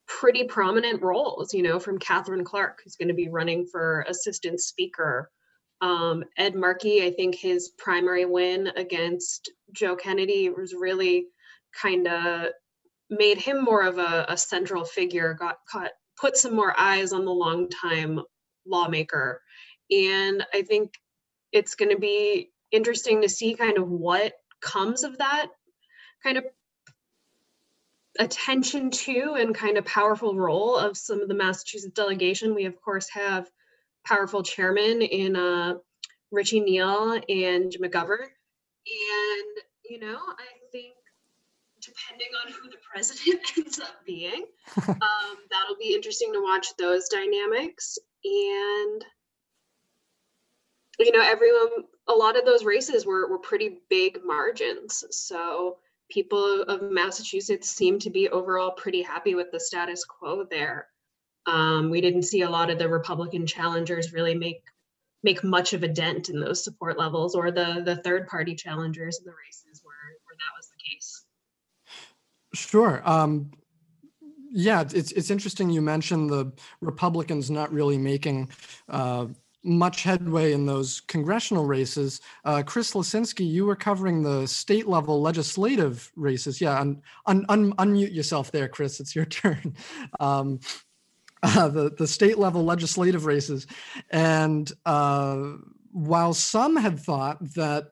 pretty 0.06 0.44
prominent 0.44 1.02
roles. 1.02 1.54
You 1.54 1.62
know, 1.62 1.78
from 1.78 1.98
Katherine 1.98 2.44
Clark, 2.44 2.80
who's 2.84 2.96
going 2.96 3.08
to 3.08 3.14
be 3.14 3.28
running 3.28 3.66
for 3.66 4.04
assistant 4.08 4.60
speaker 4.60 5.30
um, 5.80 6.24
Ed 6.36 6.54
Markey, 6.54 7.04
I 7.04 7.12
think 7.12 7.34
his 7.34 7.70
primary 7.78 8.24
win 8.24 8.68
against 8.76 9.50
Joe 9.72 9.96
Kennedy 9.96 10.48
was 10.50 10.74
really 10.74 11.26
kind 11.80 12.08
of 12.08 12.48
made 13.10 13.38
him 13.38 13.62
more 13.62 13.82
of 13.82 13.98
a, 13.98 14.26
a, 14.28 14.36
central 14.36 14.84
figure, 14.84 15.34
got 15.34 15.58
caught, 15.70 15.90
put 16.20 16.36
some 16.36 16.54
more 16.54 16.74
eyes 16.78 17.12
on 17.12 17.24
the 17.24 17.30
long-time 17.30 18.20
lawmaker. 18.66 19.40
And 19.90 20.44
I 20.52 20.62
think 20.62 20.94
it's 21.52 21.74
going 21.74 21.90
to 21.90 21.98
be 21.98 22.50
interesting 22.70 23.22
to 23.22 23.28
see 23.28 23.54
kind 23.54 23.78
of 23.78 23.88
what 23.88 24.34
comes 24.60 25.04
of 25.04 25.18
that 25.18 25.46
kind 26.22 26.36
of 26.36 26.44
attention 28.18 28.90
to 28.90 29.36
and 29.38 29.54
kind 29.54 29.78
of 29.78 29.84
powerful 29.84 30.34
role 30.34 30.76
of 30.76 30.96
some 30.96 31.20
of 31.20 31.28
the 31.28 31.34
Massachusetts 31.34 31.94
delegation. 31.94 32.54
We, 32.54 32.64
of 32.64 32.80
course, 32.80 33.08
have 33.10 33.48
powerful 34.08 34.42
chairman 34.42 35.02
in 35.02 35.36
uh, 35.36 35.74
Richie 36.30 36.60
Neal 36.60 37.12
and 37.12 37.72
McGovern. 37.80 38.24
And, 38.24 39.64
you 39.88 39.98
know, 40.00 40.18
I 40.18 40.46
think 40.72 40.94
depending 41.80 42.28
on 42.44 42.52
who 42.52 42.70
the 42.70 42.76
president 42.92 43.40
ends 43.58 43.80
up 43.80 44.04
being, 44.06 44.46
um, 44.88 45.36
that'll 45.50 45.76
be 45.78 45.94
interesting 45.94 46.32
to 46.32 46.42
watch 46.42 46.68
those 46.78 47.08
dynamics. 47.08 47.98
And, 48.24 49.04
you 50.98 51.12
know, 51.12 51.22
everyone, 51.22 51.84
a 52.08 52.12
lot 52.12 52.38
of 52.38 52.44
those 52.44 52.64
races 52.64 53.06
were, 53.06 53.28
were 53.28 53.38
pretty 53.38 53.80
big 53.88 54.20
margins. 54.24 55.04
So 55.10 55.78
people 56.10 56.62
of 56.62 56.82
Massachusetts 56.82 57.68
seem 57.68 57.98
to 58.00 58.10
be 58.10 58.28
overall 58.30 58.70
pretty 58.70 59.02
happy 59.02 59.34
with 59.34 59.52
the 59.52 59.60
status 59.60 60.04
quo 60.04 60.46
there. 60.50 60.88
Um, 61.48 61.88
we 61.88 62.00
didn't 62.02 62.24
see 62.24 62.42
a 62.42 62.50
lot 62.50 62.68
of 62.70 62.78
the 62.78 62.88
Republican 62.88 63.46
challengers 63.46 64.12
really 64.12 64.34
make 64.34 64.62
make 65.24 65.42
much 65.42 65.72
of 65.72 65.82
a 65.82 65.88
dent 65.88 66.28
in 66.28 66.38
those 66.38 66.62
support 66.62 66.98
levels, 66.98 67.34
or 67.34 67.50
the 67.50 67.82
the 67.84 67.96
third 67.96 68.28
party 68.28 68.54
challengers 68.54 69.18
in 69.18 69.24
the 69.24 69.32
races 69.32 69.80
where 69.82 69.94
where 70.24 70.36
that 70.36 70.56
was 70.56 70.68
the 70.68 70.94
case. 70.94 71.24
Sure. 72.54 73.02
Um, 73.04 73.50
yeah, 74.50 74.82
it's 74.82 75.12
it's 75.12 75.30
interesting 75.30 75.70
you 75.70 75.80
mentioned 75.80 76.28
the 76.28 76.52
Republicans 76.82 77.50
not 77.50 77.72
really 77.72 77.98
making 77.98 78.50
uh, 78.90 79.26
much 79.64 80.02
headway 80.02 80.52
in 80.52 80.66
those 80.66 81.00
congressional 81.00 81.64
races. 81.64 82.20
Uh, 82.44 82.62
Chris 82.64 82.92
Lisinski, 82.92 83.48
you 83.48 83.64
were 83.64 83.76
covering 83.76 84.22
the 84.22 84.46
state 84.46 84.86
level 84.86 85.20
legislative 85.20 86.10
races. 86.14 86.60
Yeah, 86.60 86.78
un, 86.78 87.02
un, 87.26 87.44
un, 87.48 87.72
unmute 87.74 88.14
yourself 88.14 88.50
there, 88.52 88.68
Chris. 88.68 89.00
It's 89.00 89.16
your 89.16 89.24
turn. 89.40 89.74
Um, 90.20 90.60
uh, 91.42 91.68
the 91.68 91.90
the 91.90 92.06
state 92.06 92.38
level 92.38 92.64
legislative 92.64 93.26
races, 93.26 93.66
and 94.10 94.70
uh, 94.86 95.52
while 95.92 96.34
some 96.34 96.76
had 96.76 96.98
thought 96.98 97.38
that. 97.54 97.90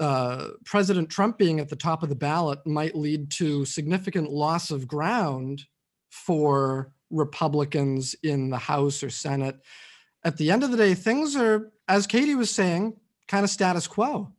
Uh, 0.00 0.50
President 0.64 1.10
Trump 1.10 1.38
being 1.38 1.58
at 1.58 1.68
the 1.68 1.74
top 1.74 2.04
of 2.04 2.08
the 2.08 2.14
ballot 2.14 2.64
might 2.64 2.94
lead 2.94 3.32
to 3.32 3.64
significant 3.64 4.30
loss 4.30 4.70
of 4.70 4.86
ground 4.86 5.64
for 6.08 6.92
Republicans 7.10 8.14
in 8.22 8.48
the 8.48 8.58
House 8.58 9.02
or 9.02 9.10
Senate 9.10 9.56
at 10.24 10.36
the 10.36 10.50
end 10.50 10.62
of 10.62 10.70
the 10.70 10.76
day, 10.76 10.94
things 10.94 11.36
are, 11.36 11.72
as 11.86 12.06
Katie 12.06 12.34
was 12.34 12.50
saying, 12.50 12.94
kind 13.28 13.44
of 13.44 13.50
status 13.50 13.86
quo. 13.86 14.32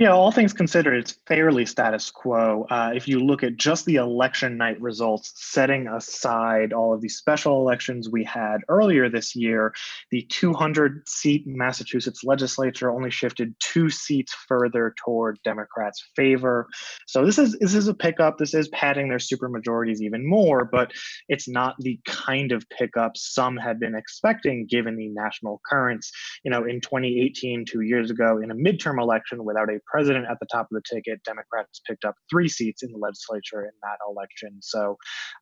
Yeah, 0.00 0.12
all 0.12 0.32
things 0.32 0.54
considered, 0.54 0.94
it's 0.94 1.18
fairly 1.26 1.66
status 1.66 2.10
quo. 2.10 2.66
Uh, 2.70 2.92
if 2.94 3.06
you 3.06 3.20
look 3.20 3.42
at 3.42 3.58
just 3.58 3.84
the 3.84 3.96
election 3.96 4.56
night 4.56 4.80
results, 4.80 5.34
setting 5.36 5.88
aside 5.88 6.72
all 6.72 6.94
of 6.94 7.02
the 7.02 7.08
special 7.10 7.60
elections 7.60 8.08
we 8.08 8.24
had 8.24 8.62
earlier 8.70 9.10
this 9.10 9.36
year, 9.36 9.74
the 10.10 10.22
200 10.30 11.06
seat 11.06 11.44
Massachusetts 11.46 12.24
legislature 12.24 12.90
only 12.90 13.10
shifted 13.10 13.54
two 13.60 13.90
seats 13.90 14.34
further 14.48 14.94
toward 15.04 15.38
Democrats' 15.44 16.02
favor. 16.16 16.66
So 17.06 17.26
this 17.26 17.36
is 17.36 17.58
this 17.58 17.74
is 17.74 17.86
a 17.86 17.92
pickup. 17.92 18.38
This 18.38 18.54
is 18.54 18.68
padding 18.68 19.10
their 19.10 19.18
supermajorities 19.18 20.00
even 20.00 20.26
more, 20.26 20.64
but 20.64 20.92
it's 21.28 21.46
not 21.46 21.74
the 21.78 22.00
kind 22.06 22.52
of 22.52 22.66
pickup 22.70 23.18
some 23.18 23.54
had 23.58 23.78
been 23.78 23.94
expecting 23.94 24.64
given 24.64 24.96
the 24.96 25.08
national 25.08 25.60
currents. 25.68 26.10
You 26.42 26.50
know, 26.50 26.64
in 26.64 26.80
2018, 26.80 27.66
two 27.66 27.82
years 27.82 28.10
ago, 28.10 28.40
in 28.42 28.50
a 28.50 28.54
midterm 28.54 28.98
election 28.98 29.44
without 29.44 29.68
a 29.68 29.78
president 29.90 30.26
at 30.30 30.38
the 30.40 30.46
top 30.46 30.66
of 30.70 30.82
the 30.82 30.82
ticket, 30.94 31.22
Democrats 31.24 31.80
picked 31.86 32.04
up 32.04 32.14
three 32.30 32.48
seats 32.48 32.82
in 32.82 32.92
the 32.92 32.98
legislature 32.98 33.62
in 33.62 33.72
that 33.82 33.98
election. 34.08 34.58
So, 34.60 34.96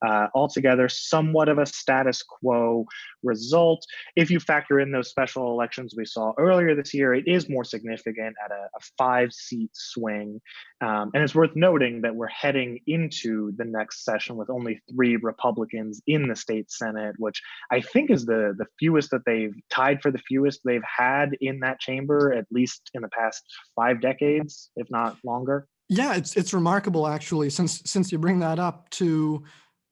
uh, 0.06 0.28
altogether, 0.34 0.88
somewhat 0.88 1.48
of 1.48 1.58
a 1.58 1.66
status 1.66 2.22
quo 2.22 2.86
result. 3.22 3.84
If 4.16 4.30
you 4.30 4.40
factor 4.40 4.80
in 4.80 4.92
those 4.92 5.10
special 5.10 5.50
elections 5.52 5.94
we 5.96 6.04
saw 6.04 6.32
earlier 6.38 6.74
this 6.74 6.94
year, 6.94 7.14
it 7.14 7.24
is 7.26 7.48
more 7.48 7.64
significant 7.64 8.36
at 8.44 8.50
a, 8.50 8.54
a 8.76 8.80
five 8.96 9.32
seat 9.32 9.70
swing. 9.74 10.40
Um, 10.80 11.10
and 11.14 11.22
it's 11.22 11.34
worth 11.34 11.56
noting 11.56 12.02
that 12.02 12.14
we're 12.14 12.28
heading 12.28 12.78
into 12.86 13.52
the 13.56 13.64
next 13.64 14.04
session 14.04 14.36
with 14.36 14.50
only 14.50 14.80
three 14.90 15.16
Republicans 15.16 16.00
in 16.06 16.28
the 16.28 16.36
state 16.36 16.70
Senate, 16.70 17.16
which 17.18 17.42
I 17.70 17.80
think 17.80 18.10
is 18.10 18.24
the, 18.24 18.54
the 18.56 18.66
fewest 18.78 19.10
that 19.10 19.24
they've 19.26 19.54
tied 19.70 20.00
for 20.00 20.10
the 20.10 20.18
fewest 20.18 20.60
they've 20.64 20.80
had 20.84 21.30
in 21.40 21.60
that 21.60 21.80
chamber, 21.80 22.32
at 22.32 22.46
least 22.50 22.90
in 22.94 23.02
the 23.02 23.08
past 23.08 23.42
five 23.74 24.00
decades, 24.00 24.18
if 24.36 24.90
not 24.90 25.16
longer. 25.24 25.66
Yeah, 25.88 26.14
it's 26.14 26.36
it's 26.36 26.52
remarkable 26.52 27.06
actually, 27.06 27.50
since 27.50 27.82
since 27.86 28.12
you 28.12 28.18
bring 28.18 28.40
that 28.40 28.58
up, 28.58 28.90
to 28.90 29.42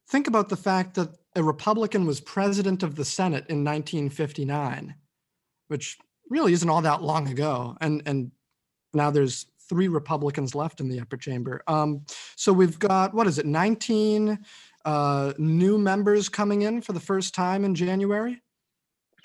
think 0.08 0.28
about 0.28 0.48
the 0.48 0.56
fact 0.56 0.94
that 0.94 1.08
a 1.34 1.42
Republican 1.42 2.06
was 2.06 2.20
president 2.20 2.82
of 2.82 2.96
the 2.96 3.04
Senate 3.04 3.46
in 3.48 3.64
1959, 3.64 4.94
which 5.68 5.96
really 6.28 6.52
isn't 6.52 6.68
all 6.68 6.82
that 6.82 7.02
long 7.02 7.28
ago. 7.28 7.76
And 7.80 8.02
and 8.06 8.30
now 8.92 9.10
there's 9.10 9.46
three 9.68 9.88
Republicans 9.88 10.54
left 10.54 10.80
in 10.80 10.88
the 10.88 11.00
upper 11.00 11.16
chamber. 11.16 11.62
Um, 11.66 12.04
so 12.36 12.52
we've 12.52 12.78
got 12.78 13.14
what 13.14 13.26
is 13.26 13.38
it, 13.38 13.46
19 13.46 14.38
uh, 14.84 15.32
new 15.38 15.78
members 15.78 16.28
coming 16.28 16.62
in 16.62 16.80
for 16.80 16.92
the 16.92 17.00
first 17.00 17.34
time 17.34 17.64
in 17.64 17.74
January? 17.74 18.40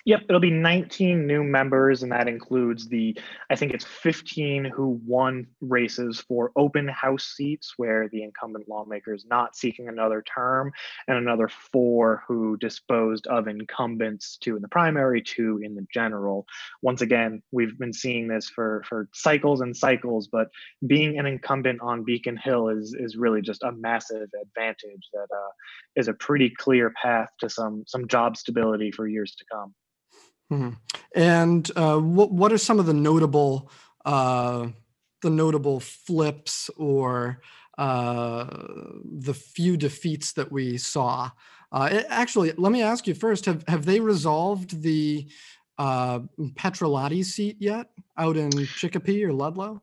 Yep, 0.05 0.22
it'll 0.29 0.41
be 0.41 0.50
19 0.50 1.27
new 1.27 1.43
members, 1.43 2.01
and 2.01 2.12
that 2.12 2.27
includes 2.27 2.88
the, 2.88 3.15
I 3.51 3.55
think 3.55 3.74
it's 3.74 3.86
15 3.86 4.65
who 4.65 5.00
won 5.05 5.46
races 5.62 6.24
for 6.27 6.51
open 6.55 6.88
house 6.88 7.25
seats 7.36 7.74
where 7.77 8.10
the 8.10 8.24
incumbent 8.24 8.67
lawmaker 8.67 9.13
is 9.13 9.25
not 9.25 9.55
seeking 9.55 9.89
another 9.89 10.24
term, 10.24 10.72
and 11.08 11.17
another 11.17 11.48
four 11.48 12.24
who 12.27 12.58
disposed 12.58 13.27
of 13.27 13.48
incumbents, 13.48 14.38
two 14.38 14.55
in 14.55 14.63
the 14.63 14.67
primary, 14.67 15.22
two 15.22 15.60
in 15.63 15.75
the 15.75 15.86
general. 15.93 16.48
Once 16.81 17.01
again, 17.01 17.43
we've 17.51 17.77
been 17.77 17.93
seeing 17.93 18.27
this 18.27 18.50
for, 18.50 18.84
for 18.89 19.08
cycles 19.13 19.62
and 19.62 19.77
cycles, 19.77 20.27
but 20.27 20.48
being 20.88 21.20
an 21.20 21.27
incumbent 21.27 21.79
on 21.81 22.03
Beacon 22.03 22.38
Hill 22.38 22.70
is, 22.70 22.96
is 22.98 23.15
really 23.15 23.41
just 23.41 23.62
a 23.62 23.72
massive 23.74 24.29
advantage 24.41 25.10
that 25.13 25.27
uh, 25.31 25.51
is 25.96 26.08
a 26.08 26.13
pretty 26.13 26.50
clear 26.50 26.91
path 27.01 27.29
to 27.39 27.50
some, 27.50 27.84
some 27.86 28.08
job 28.08 28.36
stability 28.36 28.91
for 28.91 29.08
years 29.08 29.36
to 29.36 29.46
come. 29.51 29.75
Mm-hmm. 30.51 30.70
And 31.15 31.72
uh, 31.75 31.98
what 31.98 32.31
what 32.31 32.51
are 32.51 32.58
some 32.58 32.79
of 32.79 32.86
the 32.86 32.93
notable 32.93 33.72
uh, 34.05 34.67
the 35.22 35.29
notable 35.29 35.79
flips 35.79 36.70
or 36.77 37.41
uh, 37.77 38.46
the 39.03 39.34
few 39.34 39.77
defeats 39.77 40.34
that 40.34 40.51
we 40.51 40.77
saw? 40.77 41.31
Uh, 41.72 41.89
it, 41.91 42.05
actually, 42.10 42.51
let 42.58 42.72
me 42.72 42.81
ask 42.81 43.08
you 43.08 43.13
first: 43.13 43.46
Have 43.46 43.63
have 43.67 43.86
they 43.86 44.00
resolved 44.00 44.81
the 44.81 45.27
uh, 45.77 46.20
Petrolati 46.55 47.24
seat 47.24 47.58
yet 47.60 47.89
out 48.17 48.36
in 48.36 48.51
Chicopee 48.51 49.24
or 49.24 49.31
Ludlow? 49.31 49.81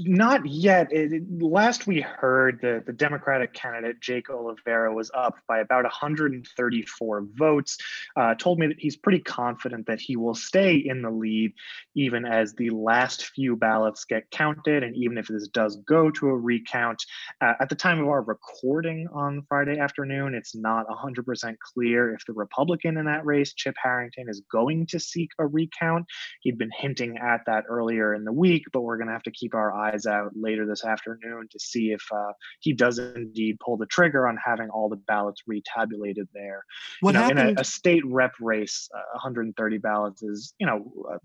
Not 0.00 0.46
yet. 0.46 0.88
It, 0.92 1.22
last 1.42 1.86
we 1.86 2.00
heard, 2.00 2.58
the, 2.62 2.82
the 2.86 2.92
Democratic 2.94 3.52
candidate, 3.52 4.00
Jake 4.00 4.30
Oliveira, 4.30 4.94
was 4.94 5.10
up 5.12 5.36
by 5.46 5.58
about 5.58 5.84
134 5.84 7.26
votes. 7.34 7.76
Uh, 8.16 8.34
told 8.34 8.58
me 8.58 8.68
that 8.68 8.78
he's 8.78 8.96
pretty 8.96 9.18
confident 9.18 9.86
that 9.86 10.00
he 10.00 10.16
will 10.16 10.34
stay 10.34 10.76
in 10.76 11.02
the 11.02 11.10
lead, 11.10 11.52
even 11.94 12.24
as 12.24 12.54
the 12.54 12.70
last 12.70 13.26
few 13.26 13.56
ballots 13.56 14.06
get 14.06 14.30
counted. 14.30 14.82
And 14.82 14.96
even 14.96 15.18
if 15.18 15.28
this 15.28 15.48
does 15.48 15.76
go 15.86 16.10
to 16.12 16.28
a 16.28 16.34
recount, 16.34 17.04
uh, 17.42 17.52
at 17.60 17.68
the 17.68 17.74
time 17.74 18.00
of 18.00 18.08
our 18.08 18.22
recording 18.22 19.06
on 19.12 19.44
Friday 19.50 19.78
afternoon, 19.78 20.34
it's 20.34 20.54
not 20.54 20.86
100% 20.88 21.56
clear 21.74 22.14
if 22.14 22.24
the 22.26 22.32
Republican 22.32 22.96
in 22.96 23.04
that 23.04 23.26
race, 23.26 23.52
Chip 23.52 23.76
Harrington, 23.82 24.30
is 24.30 24.40
going 24.50 24.86
to 24.86 24.98
seek 24.98 25.28
a 25.38 25.46
recount. 25.46 26.06
He'd 26.40 26.56
been 26.56 26.72
hinting 26.74 27.18
at 27.18 27.42
that 27.44 27.64
earlier 27.68 28.14
in 28.14 28.24
the 28.24 28.32
week, 28.32 28.64
but 28.72 28.80
we're 28.80 28.96
going 28.96 29.08
to 29.08 29.12
have 29.12 29.22
to 29.24 29.30
keep 29.30 29.54
our 29.54 29.73
eyes 29.74 30.06
out 30.06 30.32
later 30.34 30.66
this 30.66 30.84
afternoon 30.84 31.48
to 31.50 31.58
see 31.58 31.92
if 31.92 32.02
uh, 32.14 32.32
he 32.60 32.72
does 32.72 32.98
indeed 32.98 33.58
pull 33.64 33.76
the 33.76 33.86
trigger 33.86 34.28
on 34.28 34.36
having 34.44 34.68
all 34.70 34.88
the 34.88 34.96
ballots 34.96 35.42
retabulated 35.48 36.26
there. 36.32 36.62
What 37.00 37.14
you 37.14 37.20
know, 37.20 37.22
happened? 37.22 37.50
In 37.50 37.58
a, 37.58 37.60
a, 37.60 37.64
state 37.64 38.04
rep 38.06 38.32
race, 38.40 38.88
uh, 38.94 39.02
130 39.12 39.78
ballots 39.78 40.22
is, 40.22 40.54
you 40.58 40.66
know, 40.66 40.92
uh, 41.12 41.18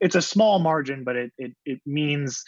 it's 0.00 0.16
a 0.16 0.22
small 0.22 0.58
margin, 0.58 1.04
but 1.04 1.16
it 1.16 1.32
it, 1.38 1.52
it 1.64 1.80
means. 1.86 2.42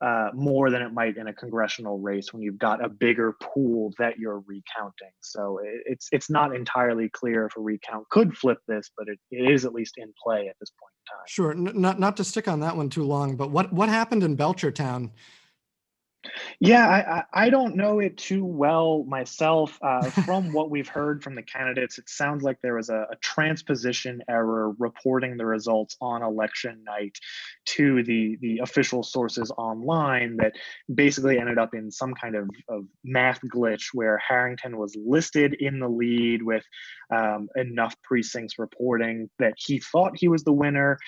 Uh, 0.00 0.28
more 0.32 0.70
than 0.70 0.80
it 0.80 0.92
might 0.92 1.16
in 1.16 1.26
a 1.26 1.32
congressional 1.32 1.98
race 1.98 2.32
when 2.32 2.40
you've 2.40 2.56
got 2.56 2.84
a 2.84 2.88
bigger 2.88 3.34
pool 3.42 3.92
that 3.98 4.16
you're 4.16 4.44
recounting. 4.46 5.10
So 5.22 5.58
it, 5.58 5.82
it's 5.86 6.08
it's 6.12 6.30
not 6.30 6.54
entirely 6.54 7.08
clear 7.08 7.46
if 7.46 7.56
a 7.56 7.60
recount 7.60 8.08
could 8.08 8.36
flip 8.36 8.58
this, 8.68 8.92
but 8.96 9.08
it, 9.08 9.18
it 9.32 9.50
is 9.50 9.64
at 9.64 9.72
least 9.72 9.94
in 9.96 10.12
play 10.22 10.46
at 10.46 10.54
this 10.60 10.70
point 10.80 10.92
time. 11.08 11.24
Sure. 11.26 11.52
N- 11.52 11.72
not 11.74 11.98
not 11.98 12.16
to 12.18 12.24
stick 12.24 12.48
on 12.48 12.60
that 12.60 12.76
one 12.76 12.88
too 12.88 13.04
long, 13.04 13.36
but 13.36 13.50
what 13.50 13.72
what 13.72 13.88
happened 13.88 14.22
in 14.22 14.36
Belchertown? 14.36 15.10
Yeah, 16.60 16.88
I, 16.88 17.18
I, 17.18 17.46
I 17.46 17.50
don't 17.50 17.76
know 17.76 18.00
it 18.00 18.16
too 18.16 18.44
well 18.44 19.04
myself. 19.04 19.78
Uh, 19.80 20.02
from 20.24 20.52
what 20.52 20.70
we've 20.70 20.88
heard 20.88 21.22
from 21.22 21.34
the 21.34 21.42
candidates, 21.42 21.98
it 21.98 22.08
sounds 22.08 22.42
like 22.42 22.60
there 22.60 22.74
was 22.74 22.90
a, 22.90 23.06
a, 23.10 23.16
transposition 23.20 24.22
error 24.28 24.72
reporting 24.78 25.36
the 25.36 25.46
results 25.46 25.96
on 26.00 26.22
election 26.22 26.82
night 26.84 27.16
to 27.66 28.02
the 28.02 28.36
the 28.40 28.58
official 28.58 29.02
sources 29.02 29.50
online 29.56 30.36
that 30.36 30.54
basically 30.94 31.38
ended 31.38 31.58
up 31.58 31.74
in 31.74 31.90
some 31.90 32.14
kind 32.14 32.34
of, 32.34 32.48
of 32.68 32.84
math 33.04 33.40
glitch 33.52 33.88
where 33.92 34.18
Harrington 34.18 34.76
was 34.76 34.96
listed 34.96 35.54
in 35.54 35.78
the 35.78 35.88
lead 35.88 36.42
with 36.42 36.64
um, 37.10 37.48
enough 37.56 37.96
precincts 38.02 38.58
reporting 38.58 39.30
that 39.38 39.54
he 39.56 39.78
thought 39.78 40.12
he 40.16 40.28
was 40.28 40.44
the 40.44 40.52
winner, 40.52 40.98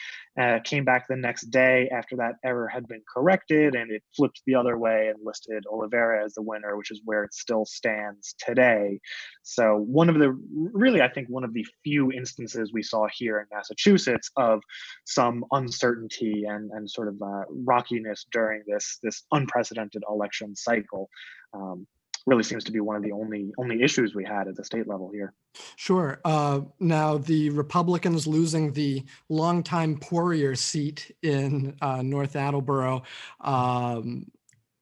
uh, 0.41 0.59
came 0.65 0.85
back 0.85 1.07
the 1.09 1.17
next 1.17 1.51
day 1.51 1.89
after 1.93 2.17
that 2.17 2.37
error 2.45 2.69
had 2.69 2.87
been 2.89 3.03
corrected 3.13 3.75
and 3.75 3.91
it 3.91 4.03
flipped 4.17 4.43
the 4.47 4.55
other 4.55 4.79
way 4.79 5.09
and 5.09 5.19
listed 5.25 5.65
Oliveira 5.71 6.25
as 6.25 6.35
the 6.35 6.43
winner, 6.43 6.77
which 6.77 6.91
is 6.91 7.01
where 7.05 7.25
it 7.25 7.35
still 7.35 7.65
stands 7.65 8.35
today. 8.39 9.01
So, 9.43 9.77
one 9.77 10.09
of 10.09 10.19
the 10.19 10.39
really, 10.73 11.03
I 11.03 11.09
think, 11.09 11.29
one 11.29 11.45
of 11.45 11.53
the 11.53 11.67
few 11.85 12.13
instances 12.13 12.73
we 12.73 12.83
saw 12.83 13.07
here 13.13 13.39
in 13.39 13.47
Massachusetts 13.53 14.31
of 14.37 14.61
some 15.05 15.45
uncertainty 15.53 16.45
and, 16.49 16.71
and 16.71 16.91
sort 16.91 17.09
of 17.09 17.21
uh, 17.21 17.43
rockiness 17.51 18.27
during 18.33 18.63
this, 18.67 18.99
this 19.03 19.25
unprecedented 19.33 20.03
election 20.09 20.55
cycle. 20.57 21.09
Um, 21.53 21.87
really 22.27 22.43
seems 22.43 22.65
to 22.65 22.73
be 22.73 22.81
one 22.81 22.97
of 22.97 23.03
the 23.03 23.13
only 23.13 23.53
only 23.59 23.83
issues 23.83 24.15
we 24.15 24.25
had 24.25 24.49
at 24.49 24.57
the 24.57 24.65
state 24.65 24.87
level 24.87 25.11
here. 25.11 25.33
Sure. 25.77 26.21
Uh, 26.25 26.61
now 26.79 27.19
the 27.19 27.51
Republicans 27.51 28.27
losing 28.27 28.73
the 28.73 29.05
longtime 29.29 29.99
Poirier 29.99 30.55
seat 30.55 31.15
in 31.23 31.77
uh, 31.81 32.03
North 32.03 32.37
Attleboro, 32.37 33.03
um, 33.41 34.27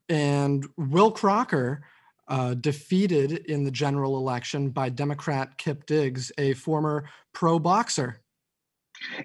and 0.08 0.66
Will 0.76 1.10
Crocker. 1.10 1.82
Uh, 2.30 2.52
defeated 2.52 3.32
in 3.46 3.64
the 3.64 3.70
general 3.70 4.18
election 4.18 4.68
by 4.68 4.90
Democrat 4.90 5.56
Kip 5.56 5.86
Diggs, 5.86 6.30
a 6.36 6.52
former 6.52 7.08
pro 7.32 7.58
boxer. 7.58 8.20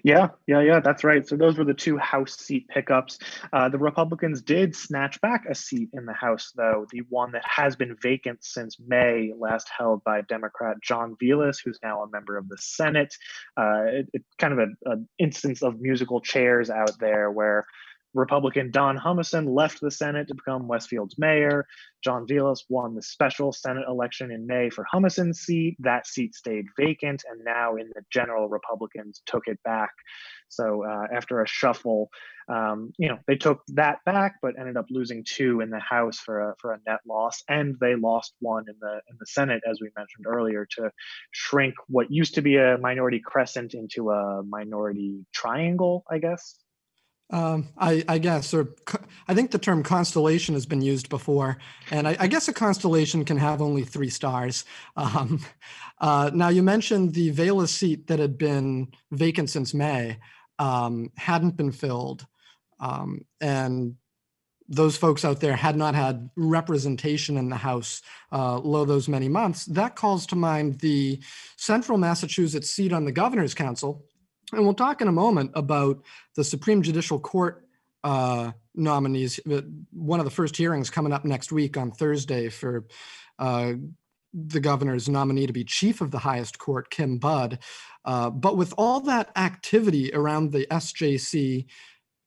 Yeah, 0.02 0.28
yeah, 0.46 0.60
yeah, 0.60 0.80
that's 0.80 1.04
right. 1.04 1.26
So 1.26 1.36
those 1.36 1.56
were 1.56 1.64
the 1.64 1.74
two 1.74 1.96
House 1.96 2.36
seat 2.36 2.68
pickups. 2.68 3.18
Uh, 3.52 3.68
the 3.68 3.78
Republicans 3.78 4.42
did 4.42 4.74
snatch 4.74 5.20
back 5.20 5.44
a 5.48 5.54
seat 5.54 5.90
in 5.92 6.06
the 6.06 6.12
House, 6.12 6.52
though, 6.56 6.86
the 6.90 7.02
one 7.08 7.32
that 7.32 7.44
has 7.46 7.76
been 7.76 7.96
vacant 8.02 8.44
since 8.44 8.78
May, 8.80 9.32
last 9.38 9.68
held 9.76 10.02
by 10.04 10.22
Democrat 10.22 10.76
John 10.82 11.16
Velis, 11.20 11.58
who's 11.64 11.78
now 11.82 12.02
a 12.02 12.10
member 12.10 12.36
of 12.36 12.48
the 12.48 12.58
Senate. 12.58 13.14
Uh, 13.56 13.84
it, 13.86 14.08
it, 14.12 14.24
kind 14.38 14.58
of 14.58 14.68
an 14.84 15.08
instance 15.18 15.62
of 15.62 15.80
musical 15.80 16.20
chairs 16.20 16.70
out 16.70 16.98
there 16.98 17.30
where 17.30 17.66
Republican 18.14 18.70
Don 18.70 18.96
Humason 18.96 19.54
left 19.54 19.80
the 19.80 19.90
Senate 19.90 20.28
to 20.28 20.34
become 20.34 20.68
Westfield's 20.68 21.18
mayor. 21.18 21.66
John 22.02 22.26
Velis 22.26 22.64
won 22.68 22.94
the 22.94 23.02
special 23.02 23.52
Senate 23.52 23.84
election 23.88 24.30
in 24.30 24.46
May 24.46 24.70
for 24.70 24.86
Humason's 24.92 25.40
seat. 25.40 25.76
That 25.80 26.06
seat 26.06 26.34
stayed 26.34 26.66
vacant, 26.78 27.24
and 27.30 27.44
now 27.44 27.76
in 27.76 27.88
the 27.94 28.02
general, 28.12 28.48
Republicans 28.48 29.22
took 29.26 29.46
it 29.46 29.58
back. 29.64 29.90
So 30.48 30.84
uh, 30.84 31.06
after 31.12 31.42
a 31.42 31.48
shuffle, 31.48 32.10
um, 32.48 32.92
you 32.98 33.08
know, 33.08 33.18
they 33.26 33.36
took 33.36 33.62
that 33.68 33.98
back, 34.04 34.36
but 34.42 34.54
ended 34.58 34.76
up 34.76 34.86
losing 34.90 35.24
two 35.24 35.60
in 35.60 35.70
the 35.70 35.80
House 35.80 36.18
for 36.18 36.50
a, 36.50 36.54
for 36.60 36.72
a 36.72 36.78
net 36.86 37.00
loss, 37.08 37.42
and 37.48 37.74
they 37.80 37.94
lost 37.96 38.34
one 38.40 38.64
in 38.68 38.76
the 38.80 39.00
in 39.10 39.16
the 39.18 39.26
Senate, 39.26 39.62
as 39.68 39.78
we 39.80 39.90
mentioned 39.96 40.26
earlier, 40.26 40.66
to 40.76 40.90
shrink 41.32 41.74
what 41.88 42.10
used 42.10 42.34
to 42.34 42.42
be 42.42 42.56
a 42.56 42.78
minority 42.78 43.20
crescent 43.24 43.74
into 43.74 44.10
a 44.10 44.42
minority 44.44 45.24
triangle, 45.32 46.04
I 46.10 46.18
guess. 46.18 46.63
Um, 47.30 47.68
I, 47.78 48.04
I, 48.06 48.18
guess, 48.18 48.52
or 48.52 48.74
I 49.26 49.34
think 49.34 49.50
the 49.50 49.58
term 49.58 49.82
constellation 49.82 50.54
has 50.54 50.66
been 50.66 50.82
used 50.82 51.08
before, 51.08 51.56
and 51.90 52.06
I, 52.06 52.16
I 52.20 52.26
guess 52.26 52.48
a 52.48 52.52
constellation 52.52 53.24
can 53.24 53.38
have 53.38 53.62
only 53.62 53.82
three 53.82 54.10
stars. 54.10 54.64
Um, 54.96 55.40
uh, 56.00 56.30
now, 56.34 56.48
you 56.48 56.62
mentioned 56.62 57.14
the 57.14 57.30
Velis 57.32 57.68
seat 57.68 58.08
that 58.08 58.18
had 58.18 58.36
been 58.36 58.88
vacant 59.10 59.50
since 59.50 59.72
May 59.72 60.18
um, 60.58 61.10
hadn't 61.16 61.56
been 61.56 61.72
filled, 61.72 62.26
um, 62.78 63.24
and 63.40 63.96
those 64.68 64.96
folks 64.96 65.24
out 65.24 65.40
there 65.40 65.56
had 65.56 65.76
not 65.76 65.94
had 65.94 66.30
representation 66.36 67.36
in 67.36 67.48
the 67.48 67.56
House 67.56 68.02
uh, 68.32 68.58
low 68.58 68.84
those 68.84 69.08
many 69.08 69.28
months. 69.28 69.66
That 69.66 69.96
calls 69.96 70.26
to 70.26 70.36
mind 70.36 70.80
the 70.80 71.22
Central 71.56 71.98
Massachusetts 71.98 72.70
seat 72.70 72.92
on 72.92 73.04
the 73.04 73.12
Governor's 73.12 73.54
Council, 73.54 74.04
and 74.56 74.64
we'll 74.64 74.74
talk 74.74 75.00
in 75.00 75.08
a 75.08 75.12
moment 75.12 75.52
about 75.54 76.02
the 76.36 76.44
Supreme 76.44 76.82
Judicial 76.82 77.18
Court 77.18 77.66
uh, 78.02 78.52
nominees. 78.74 79.40
One 79.92 80.20
of 80.20 80.24
the 80.24 80.30
first 80.30 80.56
hearings 80.56 80.90
coming 80.90 81.12
up 81.12 81.24
next 81.24 81.52
week 81.52 81.76
on 81.76 81.90
Thursday 81.90 82.48
for 82.48 82.86
uh, 83.38 83.74
the 84.32 84.60
governor's 84.60 85.08
nominee 85.08 85.46
to 85.46 85.52
be 85.52 85.64
chief 85.64 86.00
of 86.00 86.10
the 86.10 86.18
highest 86.18 86.58
court, 86.58 86.90
Kim 86.90 87.18
Budd. 87.18 87.60
Uh, 88.04 88.30
but 88.30 88.56
with 88.56 88.74
all 88.76 89.00
that 89.00 89.30
activity 89.36 90.12
around 90.12 90.52
the 90.52 90.66
SJC 90.70 91.66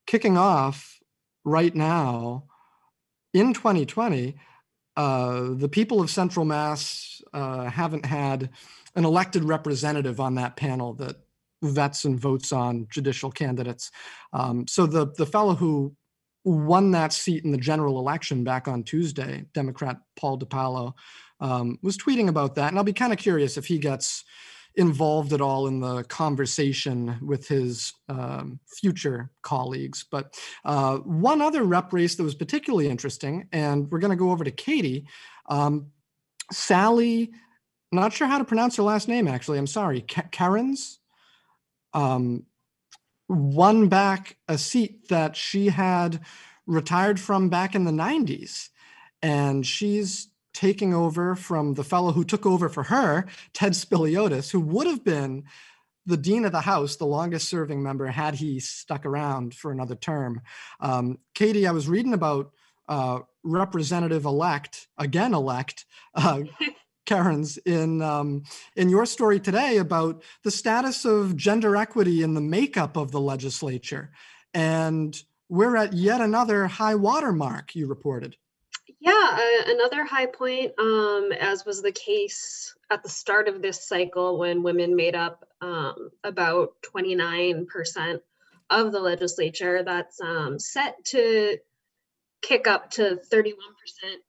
kicking 0.05 0.37
off 0.37 0.99
right 1.43 1.75
now 1.75 2.45
in 3.33 3.53
2020, 3.53 4.35
uh, 4.95 5.49
the 5.51 5.69
people 5.69 6.01
of 6.01 6.09
Central 6.09 6.45
Mass 6.45 7.21
uh, 7.33 7.65
haven't 7.65 8.05
had 8.05 8.49
an 8.95 9.05
elected 9.05 9.43
representative 9.43 10.19
on 10.19 10.35
that 10.35 10.55
panel 10.55 10.93
that 10.93 11.17
vets 11.61 12.05
and 12.05 12.19
votes 12.19 12.51
on 12.51 12.87
judicial 12.89 13.31
candidates. 13.31 13.91
Um, 14.33 14.67
so 14.67 14.85
the 14.85 15.07
the 15.17 15.25
fellow 15.25 15.55
who 15.55 15.95
won 16.43 16.91
that 16.91 17.11
seat 17.11 17.43
in 17.43 17.51
the 17.51 17.57
general 17.57 17.99
election 17.99 18.43
back 18.43 18.67
on 18.67 18.83
Tuesday, 18.83 19.43
Democrat 19.53 19.97
Paul 20.15 20.39
DePalo, 20.39 20.93
um, 21.41 21.77
was 21.81 21.97
tweeting 21.97 22.29
about 22.29 22.55
that, 22.55 22.69
and 22.69 22.77
I'll 22.77 22.83
be 22.83 22.93
kind 22.93 23.11
of 23.13 23.19
curious 23.19 23.57
if 23.57 23.65
he 23.65 23.77
gets 23.77 24.23
involved 24.75 25.33
at 25.33 25.41
all 25.41 25.67
in 25.67 25.79
the 25.79 26.03
conversation 26.03 27.17
with 27.21 27.47
his 27.47 27.93
um, 28.09 28.59
future 28.67 29.31
colleagues. 29.41 30.05
But 30.09 30.35
uh, 30.63 30.97
one 30.97 31.41
other 31.41 31.63
rep 31.63 31.91
race 31.91 32.15
that 32.15 32.23
was 32.23 32.35
particularly 32.35 32.87
interesting, 32.87 33.47
and 33.51 33.91
we're 33.91 33.99
going 33.99 34.11
to 34.11 34.15
go 34.15 34.29
over 34.29 34.43
to 34.43 34.51
Katie. 34.51 35.07
Um, 35.49 35.87
Sally, 36.51 37.31
not 37.91 38.13
sure 38.13 38.27
how 38.27 38.37
to 38.37 38.45
pronounce 38.45 38.75
her 38.77 38.83
last 38.83 39.07
name. 39.07 39.27
Actually, 39.27 39.57
I'm 39.57 39.67
sorry. 39.67 40.01
Kerans 40.01 40.96
um, 41.93 42.45
won 43.29 43.87
back 43.87 44.37
a 44.47 44.57
seat 44.57 45.09
that 45.09 45.35
she 45.35 45.67
had 45.67 46.21
retired 46.65 47.19
from 47.19 47.49
back 47.49 47.75
in 47.75 47.85
the 47.85 47.91
90s. 47.91 48.69
And 49.21 49.65
she's 49.65 50.29
taking 50.53 50.93
over 50.93 51.35
from 51.35 51.75
the 51.75 51.83
fellow 51.83 52.11
who 52.11 52.23
took 52.23 52.45
over 52.45 52.69
for 52.69 52.83
her, 52.83 53.27
Ted 53.53 53.73
Speliotis, 53.73 54.51
who 54.51 54.59
would 54.59 54.87
have 54.87 55.03
been 55.03 55.43
the 56.05 56.17
dean 56.17 56.45
of 56.45 56.51
the 56.51 56.61
House, 56.61 56.95
the 56.95 57.05
longest 57.05 57.49
serving 57.49 57.83
member, 57.83 58.07
had 58.07 58.35
he 58.35 58.59
stuck 58.59 59.05
around 59.05 59.53
for 59.53 59.71
another 59.71 59.95
term. 59.95 60.41
Um, 60.79 61.19
Katie, 61.35 61.67
I 61.67 61.71
was 61.71 61.87
reading 61.87 62.13
about 62.13 62.51
uh, 62.87 63.19
Representative 63.43 64.25
elect, 64.25 64.87
again 64.97 65.33
elect, 65.33 65.85
uh, 66.15 66.41
Kerans, 67.07 67.57
in 67.65 68.01
um, 68.01 68.43
in 68.75 68.89
your 68.89 69.05
story 69.05 69.39
today 69.39 69.77
about 69.77 70.21
the 70.43 70.51
status 70.51 71.05
of 71.05 71.35
gender 71.35 71.75
equity 71.75 72.21
in 72.21 72.33
the 72.33 72.41
makeup 72.41 72.97
of 72.97 73.11
the 73.11 73.21
legislature, 73.21 74.11
and 74.53 75.19
we're 75.49 75.77
at 75.77 75.93
yet 75.93 76.21
another 76.21 76.67
high 76.67 76.95
water 76.95 77.31
mark. 77.31 77.73
You 77.75 77.87
reported. 77.87 78.35
Yeah, 78.99 79.11
uh, 79.13 79.71
another 79.71 80.03
high 80.03 80.25
point, 80.25 80.73
um, 80.79 81.31
as 81.31 81.65
was 81.65 81.81
the 81.81 81.91
case 81.91 82.75
at 82.89 83.03
the 83.03 83.09
start 83.09 83.47
of 83.47 83.61
this 83.61 83.87
cycle 83.87 84.37
when 84.37 84.63
women 84.63 84.95
made 84.95 85.15
up 85.15 85.47
um, 85.61 86.09
about 86.23 86.71
29% 86.93 88.19
of 88.69 88.91
the 88.91 88.99
legislature. 88.99 89.83
That's 89.83 90.19
um, 90.19 90.59
set 90.59 91.03
to 91.05 91.57
kick 92.41 92.67
up 92.67 92.91
to 92.91 93.19
31% 93.31 93.47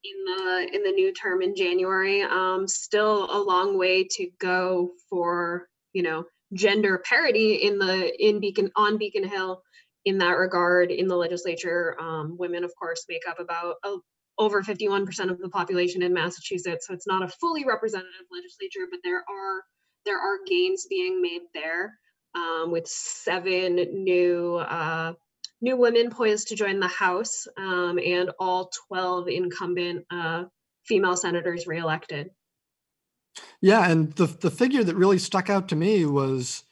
in 0.04 0.24
the 0.24 0.68
in 0.72 0.82
the 0.82 0.92
new 0.92 1.12
term 1.12 1.42
in 1.42 1.54
January. 1.54 2.22
Um, 2.22 2.66
still 2.66 3.28
a 3.30 3.40
long 3.40 3.78
way 3.78 4.04
to 4.04 4.28
go 4.38 4.92
for 5.08 5.68
you 5.92 6.02
know 6.02 6.24
gender 6.52 6.98
parity 6.98 7.54
in 7.54 7.78
the 7.78 8.12
in 8.18 8.40
Beacon 8.40 8.70
on 8.76 8.98
Beacon 8.98 9.24
Hill 9.24 9.62
in 10.04 10.18
that 10.18 10.38
regard 10.38 10.90
in 10.90 11.08
the 11.08 11.16
legislature. 11.16 11.96
Um, 12.00 12.36
women, 12.38 12.64
of 12.64 12.72
course, 12.78 13.04
make 13.08 13.28
up 13.28 13.40
about 13.40 13.76
a, 13.84 13.96
over 14.38 14.62
51% 14.62 15.30
of 15.30 15.38
the 15.40 15.48
population 15.48 16.02
in 16.02 16.14
Massachusetts, 16.14 16.86
so 16.86 16.94
it's 16.94 17.08
not 17.08 17.22
a 17.22 17.28
fully 17.28 17.64
representative 17.64 18.26
legislature, 18.30 18.86
but 18.90 19.00
there 19.04 19.18
are 19.18 19.62
there 20.04 20.18
are 20.18 20.38
gains 20.46 20.86
being 20.88 21.20
made 21.20 21.42
there 21.54 21.98
um, 22.34 22.70
with 22.70 22.86
seven 22.86 23.74
new 24.04 24.56
uh, 24.56 25.12
new 25.60 25.76
women 25.76 26.10
poised 26.10 26.48
to 26.48 26.56
join 26.56 26.80
the 26.80 26.88
House 26.88 27.46
um, 27.56 27.98
and 28.04 28.30
all 28.38 28.70
12 28.88 29.28
incumbent 29.28 30.06
uh, 30.10 30.44
female 30.84 31.16
senators 31.16 31.66
reelected. 31.66 32.30
Yeah, 33.60 33.88
and 33.88 34.12
the, 34.12 34.26
the 34.26 34.50
figure 34.50 34.84
that 34.84 34.96
really 34.96 35.18
stuck 35.18 35.50
out 35.50 35.68
to 35.68 35.76
me 35.76 36.04
was 36.06 36.64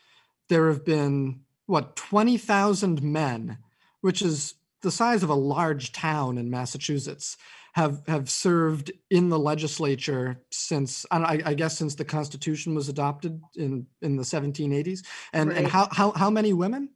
there 0.49 0.69
have 0.69 0.85
been, 0.85 1.41
what, 1.67 1.97
20,000 1.97 3.03
men, 3.03 3.59
which 4.01 4.23
is 4.23 4.55
the 4.83 4.91
size 4.91 5.23
of 5.23 5.31
a 5.31 5.35
large 5.35 5.93
town 5.93 6.39
in 6.39 6.51
Massachusetts, 6.51 7.37
have, 7.75 8.03
have 8.07 8.31
served 8.31 8.91
in 9.11 9.29
the 9.29 9.39
legislature 9.39 10.41
since, 10.51 11.05
I, 11.11 11.43
I 11.45 11.55
guess, 11.55 11.77
since 11.77 11.95
the 11.95 12.05
Constitution 12.05 12.75
was 12.75 12.89
adopted 12.89 13.43
in, 13.55 13.87
in 14.01 14.17
the 14.17 14.23
1780s. 14.23 15.05
And, 15.33 15.51
right. 15.51 15.59
and 15.59 15.67
how, 15.67 15.89
how, 15.93 16.13
how 16.13 16.31
many 16.31 16.53
women? 16.53 16.91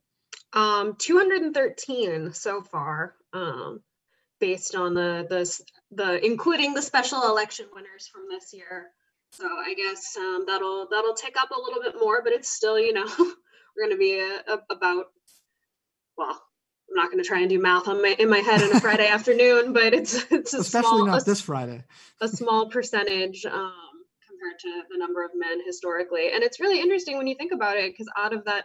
Um, 0.53 0.97
213 0.99 2.33
so 2.33 2.63
far, 2.63 3.15
um, 3.33 3.81
based 4.41 4.75
on 4.75 4.95
the 4.95 5.27
the 5.29 5.63
the 5.93 6.25
including 6.25 6.75
the 6.75 6.83
special 6.83 7.23
election 7.29 7.67
winners 7.73 8.09
from 8.09 8.23
this 8.29 8.53
year. 8.53 8.91
So 9.33 9.47
I 9.47 9.75
guess 9.75 10.17
um, 10.17 10.45
that'll 10.47 10.89
that'll 10.91 11.15
tick 11.15 11.37
up 11.41 11.51
a 11.51 11.61
little 11.61 11.81
bit 11.81 11.95
more, 12.01 12.23
but 12.23 12.33
it's 12.33 12.51
still 12.51 12.79
you 12.81 12.93
know 12.93 13.07
we're 13.19 13.87
going 13.87 13.93
to 13.93 13.97
be 13.97 14.19
a, 14.19 14.53
a, 14.53 14.59
about 14.71 15.07
well, 16.19 16.43
I'm 16.91 16.97
not 16.97 17.11
going 17.11 17.23
to 17.23 17.29
try 17.29 17.41
and 17.41 17.49
do 17.49 17.61
math 17.61 17.87
on 17.87 18.03
my 18.03 18.17
in 18.19 18.29
my 18.29 18.39
head 18.39 18.63
on 18.63 18.75
a 18.75 18.81
Friday 18.81 19.07
afternoon, 19.09 19.73
but 19.73 19.95
it's 19.95 20.25
it's 20.33 20.53
especially 20.53 20.89
small, 20.89 21.07
not 21.07 21.23
a, 21.23 21.25
this 21.25 21.41
Friday. 21.41 21.85
a 22.21 22.27
small 22.29 22.69
percentage 22.69 23.47
um, 23.47 23.73
compared 24.29 24.59
to 24.61 24.83
the 24.91 24.99
number 24.99 25.25
of 25.25 25.31
men 25.35 25.65
historically, 25.65 26.33
and 26.33 26.43
it's 26.43 26.59
really 26.59 26.81
interesting 26.81 27.17
when 27.17 27.29
you 27.29 27.37
think 27.37 27.53
about 27.53 27.77
it, 27.77 27.93
because 27.93 28.09
out 28.17 28.35
of 28.35 28.45
that 28.47 28.65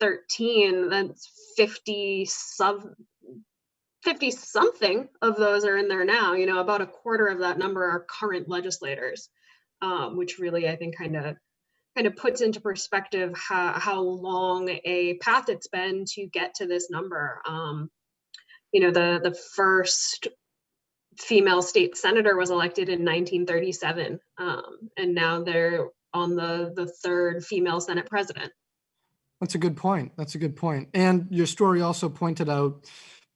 213, 0.00 0.88
that's 0.88 1.30
50 1.56 2.24
sub 2.26 2.82
50 4.04 4.30
something 4.30 5.08
of 5.22 5.36
those 5.36 5.64
are 5.64 5.76
in 5.76 5.88
there 5.88 6.04
now. 6.04 6.34
You 6.34 6.46
know, 6.46 6.60
about 6.60 6.80
a 6.80 6.86
quarter 6.86 7.26
of 7.26 7.40
that 7.40 7.58
number 7.58 7.84
are 7.84 8.06
current 8.08 8.48
legislators, 8.48 9.28
um, 9.82 10.16
which 10.16 10.38
really 10.38 10.68
I 10.68 10.76
think 10.76 10.96
kind 10.96 11.16
of 11.16 11.36
kind 11.96 12.06
of 12.06 12.16
puts 12.16 12.40
into 12.40 12.60
perspective 12.60 13.32
how, 13.36 13.72
how 13.72 14.00
long 14.00 14.68
a 14.84 15.14
path 15.14 15.48
it's 15.48 15.66
been 15.66 16.04
to 16.06 16.26
get 16.26 16.54
to 16.54 16.66
this 16.66 16.90
number. 16.90 17.42
Um, 17.46 17.90
you 18.72 18.80
know, 18.80 18.92
the 18.92 19.20
the 19.22 19.36
first 19.56 20.28
female 21.18 21.62
state 21.62 21.96
senator 21.96 22.36
was 22.36 22.50
elected 22.50 22.88
in 22.88 23.04
1937, 23.04 24.20
um, 24.38 24.62
and 24.96 25.14
now 25.14 25.42
they're 25.42 25.88
on 26.14 26.36
the 26.36 26.72
the 26.74 26.86
third 27.02 27.44
female 27.44 27.80
Senate 27.80 28.06
president. 28.06 28.52
That's 29.40 29.54
a 29.54 29.58
good 29.58 29.76
point. 29.76 30.12
That's 30.16 30.34
a 30.34 30.38
good 30.38 30.56
point. 30.56 30.88
And 30.94 31.28
your 31.30 31.46
story 31.46 31.80
also 31.80 32.08
pointed 32.08 32.48
out 32.48 32.84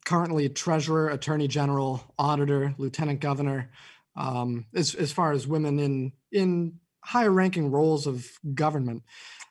currently 0.04 0.48
treasurer, 0.48 1.08
attorney 1.08 1.48
general, 1.48 2.02
auditor, 2.18 2.74
lieutenant 2.76 3.20
governor, 3.20 3.70
um, 4.16 4.66
as 4.74 4.94
as 4.94 5.12
far 5.12 5.32
as 5.32 5.46
women 5.46 5.78
in 5.78 6.12
in 6.32 6.80
higher 7.04 7.30
ranking 7.30 7.70
roles 7.70 8.06
of 8.06 8.28
government. 8.54 9.02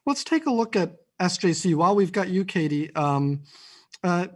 Let's 0.06 0.24
take 0.24 0.46
a 0.46 0.52
look 0.52 0.76
at 0.76 0.98
SJC. 1.20 1.76
While 1.76 1.96
we've 1.96 2.12
got 2.12 2.30
you, 2.30 2.44
Katie, 2.44 2.94
um, 2.96 3.44
uh, 4.04 4.28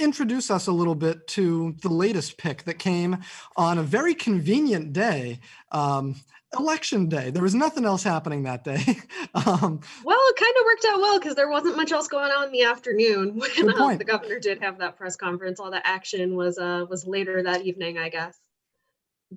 introduce 0.00 0.50
us 0.50 0.66
a 0.66 0.72
little 0.72 0.94
bit 0.94 1.26
to 1.28 1.76
the 1.82 1.88
latest 1.88 2.38
pick 2.38 2.64
that 2.64 2.78
came 2.78 3.18
on 3.56 3.78
a 3.78 3.82
very 3.82 4.14
convenient 4.14 4.92
day. 4.92 5.40
Um, 5.70 6.16
election 6.58 7.08
day. 7.08 7.30
There 7.30 7.42
was 7.42 7.54
nothing 7.54 7.84
else 7.84 8.02
happening 8.02 8.42
that 8.44 8.64
day. 8.64 8.82
um, 9.34 9.80
well, 10.04 10.18
it 10.18 10.36
kind 10.36 10.54
of 10.58 10.64
worked 10.64 10.86
out 10.88 11.00
well 11.00 11.18
because 11.18 11.34
there 11.34 11.50
wasn't 11.50 11.76
much 11.76 11.92
else 11.92 12.08
going 12.08 12.30
on 12.30 12.46
in 12.46 12.52
the 12.52 12.64
afternoon 12.64 13.38
when 13.38 13.70
uh, 13.70 13.96
the 13.96 14.04
governor 14.04 14.38
did 14.38 14.62
have 14.62 14.78
that 14.78 14.96
press 14.96 15.16
conference. 15.16 15.60
All 15.60 15.70
the 15.70 15.86
action 15.86 16.34
was 16.36 16.58
uh, 16.58 16.86
was 16.88 17.06
later 17.06 17.42
that 17.42 17.62
evening, 17.62 17.98
I 17.98 18.08
guess 18.08 18.38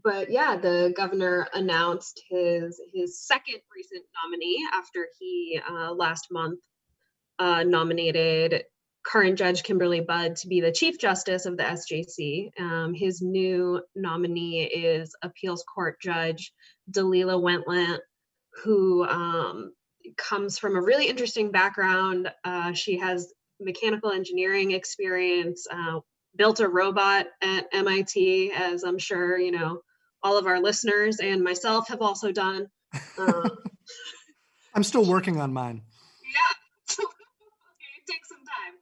but 0.04 0.30
yeah, 0.30 0.56
the 0.56 0.94
governor 0.96 1.48
announced 1.54 2.22
his 2.30 2.80
his 2.94 3.20
second 3.20 3.60
recent 3.76 4.06
nominee 4.24 4.64
after 4.74 5.08
he 5.20 5.60
uh, 5.70 5.92
last 5.94 6.28
month 6.32 6.60
uh, 7.40 7.64
nominated 7.64 8.66
current 9.06 9.38
Judge 9.38 9.64
Kimberly 9.64 10.02
Budd 10.02 10.36
to 10.38 10.48
be 10.48 10.62
the 10.62 10.72
Chief 10.72 11.00
Justice 11.00 11.46
of 11.46 11.58
the 11.58 11.64
SJC. 11.64 12.50
Um, 12.60 12.94
his 12.94 13.22
new 13.22 13.82
nominee 13.96 14.64
is 14.64 15.16
Appeals 15.22 15.64
Court 15.64 16.00
Judge 16.02 16.52
Dalila 16.92 17.42
Wendlandt, 17.42 18.00
who 18.64 19.06
um, 19.06 19.74
comes 20.18 20.58
from 20.58 20.76
a 20.76 20.82
really 20.82 21.08
interesting 21.08 21.52
background. 21.52 22.32
Uh, 22.44 22.74
she 22.74 22.98
has 22.98 23.34
mechanical 23.60 24.12
engineering 24.12 24.72
experience, 24.72 25.68
uh, 25.72 26.00
built 26.36 26.60
a 26.60 26.68
robot 26.68 27.28
at 27.42 27.68
MIT, 27.74 28.52
as 28.52 28.84
I'm 28.84 29.00
sure 29.00 29.38
you 29.38 29.52
know 29.52 29.82
all 30.22 30.38
of 30.38 30.48
our 30.48 30.60
listeners 30.60 31.20
and 31.20 31.44
myself 31.44 31.88
have 31.88 32.02
also 32.02 32.32
done. 32.32 32.68
Um, 33.18 33.50
I'm 34.74 34.84
still 34.84 35.06
working 35.06 35.40
on 35.40 35.54
mine. 35.54 35.82
Yeah, 36.24 36.96
it 37.00 38.12
takes 38.12 38.30
some 38.30 38.40
time. 38.40 38.76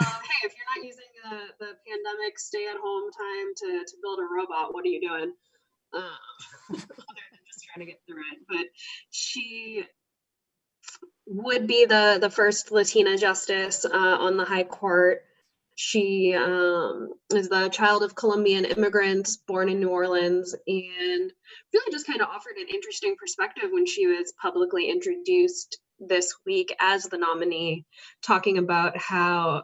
Um, 0.00 0.20
hey, 0.22 0.46
if 0.46 0.52
you're 0.54 0.70
not 0.76 0.86
using 0.86 1.10
the, 1.24 1.66
the 1.66 1.72
pandemic 1.86 2.38
stay-at-home 2.38 3.10
time 3.10 3.54
to, 3.56 3.84
to 3.84 3.96
build 4.02 4.18
a 4.20 4.26
robot, 4.34 4.72
what 4.72 4.84
are 4.84 4.88
you 4.88 5.00
doing? 5.00 5.32
Uh, 5.92 6.18
other 6.70 7.24
than 7.32 7.40
just 7.46 7.64
trying 7.64 7.86
to 7.86 7.90
get 7.90 8.00
through 8.06 8.22
it. 8.32 8.38
But 8.48 8.66
she 9.10 9.84
would 11.26 11.66
be 11.66 11.84
the 11.84 12.18
the 12.20 12.30
first 12.30 12.70
Latina 12.70 13.16
justice 13.16 13.84
uh, 13.84 13.88
on 14.20 14.36
the 14.36 14.44
High 14.44 14.64
Court. 14.64 15.22
She 15.74 16.34
um, 16.34 17.10
is 17.30 17.48
the 17.48 17.68
child 17.68 18.02
of 18.02 18.16
Colombian 18.16 18.64
immigrants 18.64 19.36
born 19.36 19.68
in 19.68 19.78
New 19.78 19.90
Orleans 19.90 20.52
and 20.66 21.32
really 21.72 21.92
just 21.92 22.06
kind 22.06 22.20
of 22.20 22.28
offered 22.28 22.56
an 22.56 22.66
interesting 22.72 23.14
perspective 23.16 23.70
when 23.70 23.86
she 23.86 24.08
was 24.08 24.32
publicly 24.42 24.90
introduced 24.90 25.78
this 26.00 26.34
week 26.44 26.74
as 26.80 27.04
the 27.04 27.18
nominee, 27.18 27.84
talking 28.22 28.58
about 28.58 28.96
how 28.96 29.62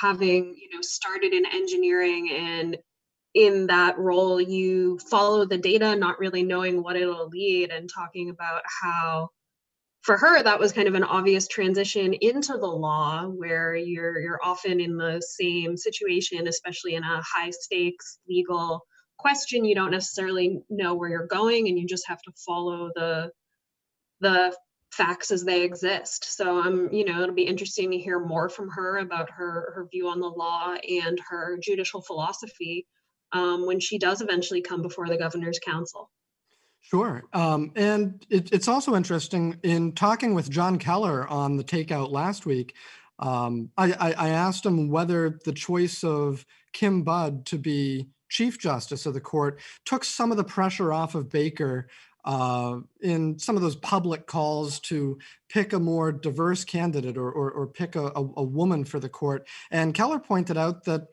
having 0.00 0.54
you 0.56 0.68
know 0.74 0.82
started 0.82 1.32
in 1.32 1.44
engineering 1.46 2.30
and 2.30 2.78
in 3.34 3.66
that 3.66 3.98
role 3.98 4.40
you 4.40 4.98
follow 4.98 5.44
the 5.44 5.58
data 5.58 5.96
not 5.96 6.18
really 6.18 6.42
knowing 6.42 6.82
what 6.82 6.96
it'll 6.96 7.28
lead 7.28 7.70
and 7.70 7.88
talking 7.92 8.30
about 8.30 8.62
how 8.82 9.28
for 10.02 10.16
her 10.16 10.42
that 10.42 10.60
was 10.60 10.72
kind 10.72 10.88
of 10.88 10.94
an 10.94 11.04
obvious 11.04 11.48
transition 11.48 12.12
into 12.20 12.52
the 12.52 12.66
law 12.66 13.24
where 13.24 13.74
you're 13.74 14.20
you're 14.20 14.40
often 14.44 14.80
in 14.80 14.96
the 14.96 15.20
same 15.20 15.76
situation 15.76 16.46
especially 16.46 16.94
in 16.94 17.02
a 17.04 17.22
high 17.22 17.50
stakes 17.50 18.18
legal 18.28 18.82
question. 19.22 19.64
You 19.64 19.74
don't 19.74 19.92
necessarily 19.92 20.60
know 20.68 20.94
where 20.94 21.08
you're 21.08 21.26
going 21.26 21.68
and 21.68 21.78
you 21.78 21.86
just 21.86 22.08
have 22.08 22.20
to 22.22 22.32
follow 22.44 22.90
the 22.94 23.30
the 24.20 24.54
facts 24.92 25.30
as 25.30 25.42
they 25.42 25.62
exist 25.62 26.36
so 26.36 26.60
i'm 26.60 26.92
you 26.92 27.04
know 27.04 27.22
it'll 27.22 27.34
be 27.34 27.42
interesting 27.42 27.90
to 27.90 27.98
hear 27.98 28.20
more 28.20 28.48
from 28.48 28.68
her 28.68 28.98
about 28.98 29.30
her 29.30 29.72
her 29.74 29.88
view 29.90 30.06
on 30.06 30.20
the 30.20 30.28
law 30.28 30.74
and 30.88 31.18
her 31.28 31.58
judicial 31.62 32.02
philosophy 32.02 32.86
um, 33.32 33.64
when 33.64 33.80
she 33.80 33.98
does 33.98 34.20
eventually 34.20 34.60
come 34.60 34.82
before 34.82 35.08
the 35.08 35.16
governor's 35.16 35.58
council 35.58 36.10
Sure. 36.84 37.22
Um, 37.32 37.70
and 37.76 38.26
it, 38.28 38.52
it's 38.52 38.66
also 38.66 38.96
interesting 38.96 39.56
in 39.62 39.92
talking 39.92 40.34
with 40.34 40.50
John 40.50 40.78
Keller 40.78 41.28
on 41.28 41.56
the 41.56 41.62
takeout 41.62 42.10
last 42.10 42.44
week. 42.44 42.74
Um, 43.20 43.70
I, 43.76 43.92
I, 43.92 44.12
I, 44.14 44.28
asked 44.30 44.66
him 44.66 44.88
whether 44.88 45.38
the 45.44 45.52
choice 45.52 46.02
of 46.02 46.44
Kim 46.72 47.04
Budd 47.04 47.46
to 47.46 47.58
be 47.58 48.08
Chief 48.28 48.58
Justice 48.58 49.06
of 49.06 49.14
the 49.14 49.20
court 49.20 49.60
took 49.84 50.04
some 50.04 50.32
of 50.32 50.38
the 50.38 50.44
pressure 50.44 50.92
off 50.92 51.14
of 51.14 51.30
Baker 51.30 51.86
uh, 52.24 52.78
in 53.00 53.38
some 53.38 53.56
of 53.56 53.62
those 53.62 53.76
public 53.76 54.26
calls 54.26 54.78
to 54.80 55.18
pick 55.48 55.72
a 55.72 55.80
more 55.80 56.12
diverse 56.12 56.64
candidate 56.64 57.16
or, 57.16 57.30
or, 57.30 57.50
or 57.50 57.66
pick 57.66 57.96
a, 57.96 58.06
a, 58.06 58.20
a 58.36 58.42
woman 58.42 58.84
for 58.84 59.00
the 59.00 59.08
court. 59.08 59.46
And 59.70 59.94
Keller 59.94 60.18
pointed 60.18 60.56
out 60.56 60.84
that 60.84 61.08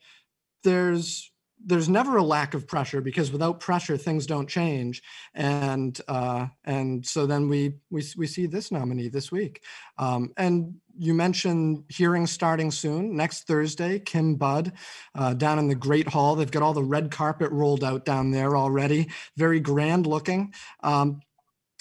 there's 0.64 1.32
there's 1.64 1.90
never 1.90 2.18
a 2.18 2.24
lack 2.24 2.54
of 2.54 2.68
pressure 2.68 3.02
because 3.02 3.32
without 3.32 3.60
pressure 3.60 3.98
things 3.98 4.26
don't 4.26 4.48
change. 4.48 5.02
And 5.34 6.00
uh, 6.08 6.48
and 6.64 7.06
so 7.06 7.26
then 7.26 7.50
we 7.50 7.74
we 7.90 8.04
we 8.18 8.28
see 8.28 8.46
this 8.46 8.72
nominee 8.72 9.10
this 9.10 9.32
week. 9.32 9.64
Um, 9.98 10.32
and 10.38 10.76
you 10.98 11.14
mentioned 11.14 11.84
hearings 11.90 12.32
starting 12.32 12.72
soon 12.72 13.16
next 13.16 13.48
thursday 13.48 14.00
kim 14.00 14.36
budd 14.36 14.74
uh, 15.16 15.34
down 15.34 15.60
in 15.60 15.68
the 15.68 15.76
great 15.76 16.08
hall. 16.08 16.36
They've 16.36 16.50
got 16.50 16.64
all 16.64 16.74
the 16.74 16.84
red 16.84 17.12
carpet 17.12 17.52
rolled 17.52 17.84
out 17.84 18.06
down 18.06 18.32
there 18.32 18.56
already. 18.56 19.10
Very 19.38 19.60
grand 19.60 20.08
looking. 20.08 20.54
Um, 20.82 21.22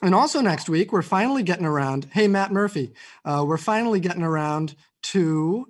and 0.03 0.14
also 0.14 0.41
next 0.41 0.69
week 0.69 0.93
we're 0.93 1.03
finally 1.03 1.43
getting 1.43 1.67
around 1.67 2.07
hey 2.12 2.29
matt 2.29 2.53
murphy 2.53 2.93
uh, 3.25 3.45
we're 3.47 3.57
finally 3.57 3.99
getting 3.99 4.23
around 4.23 4.77
to 5.03 5.67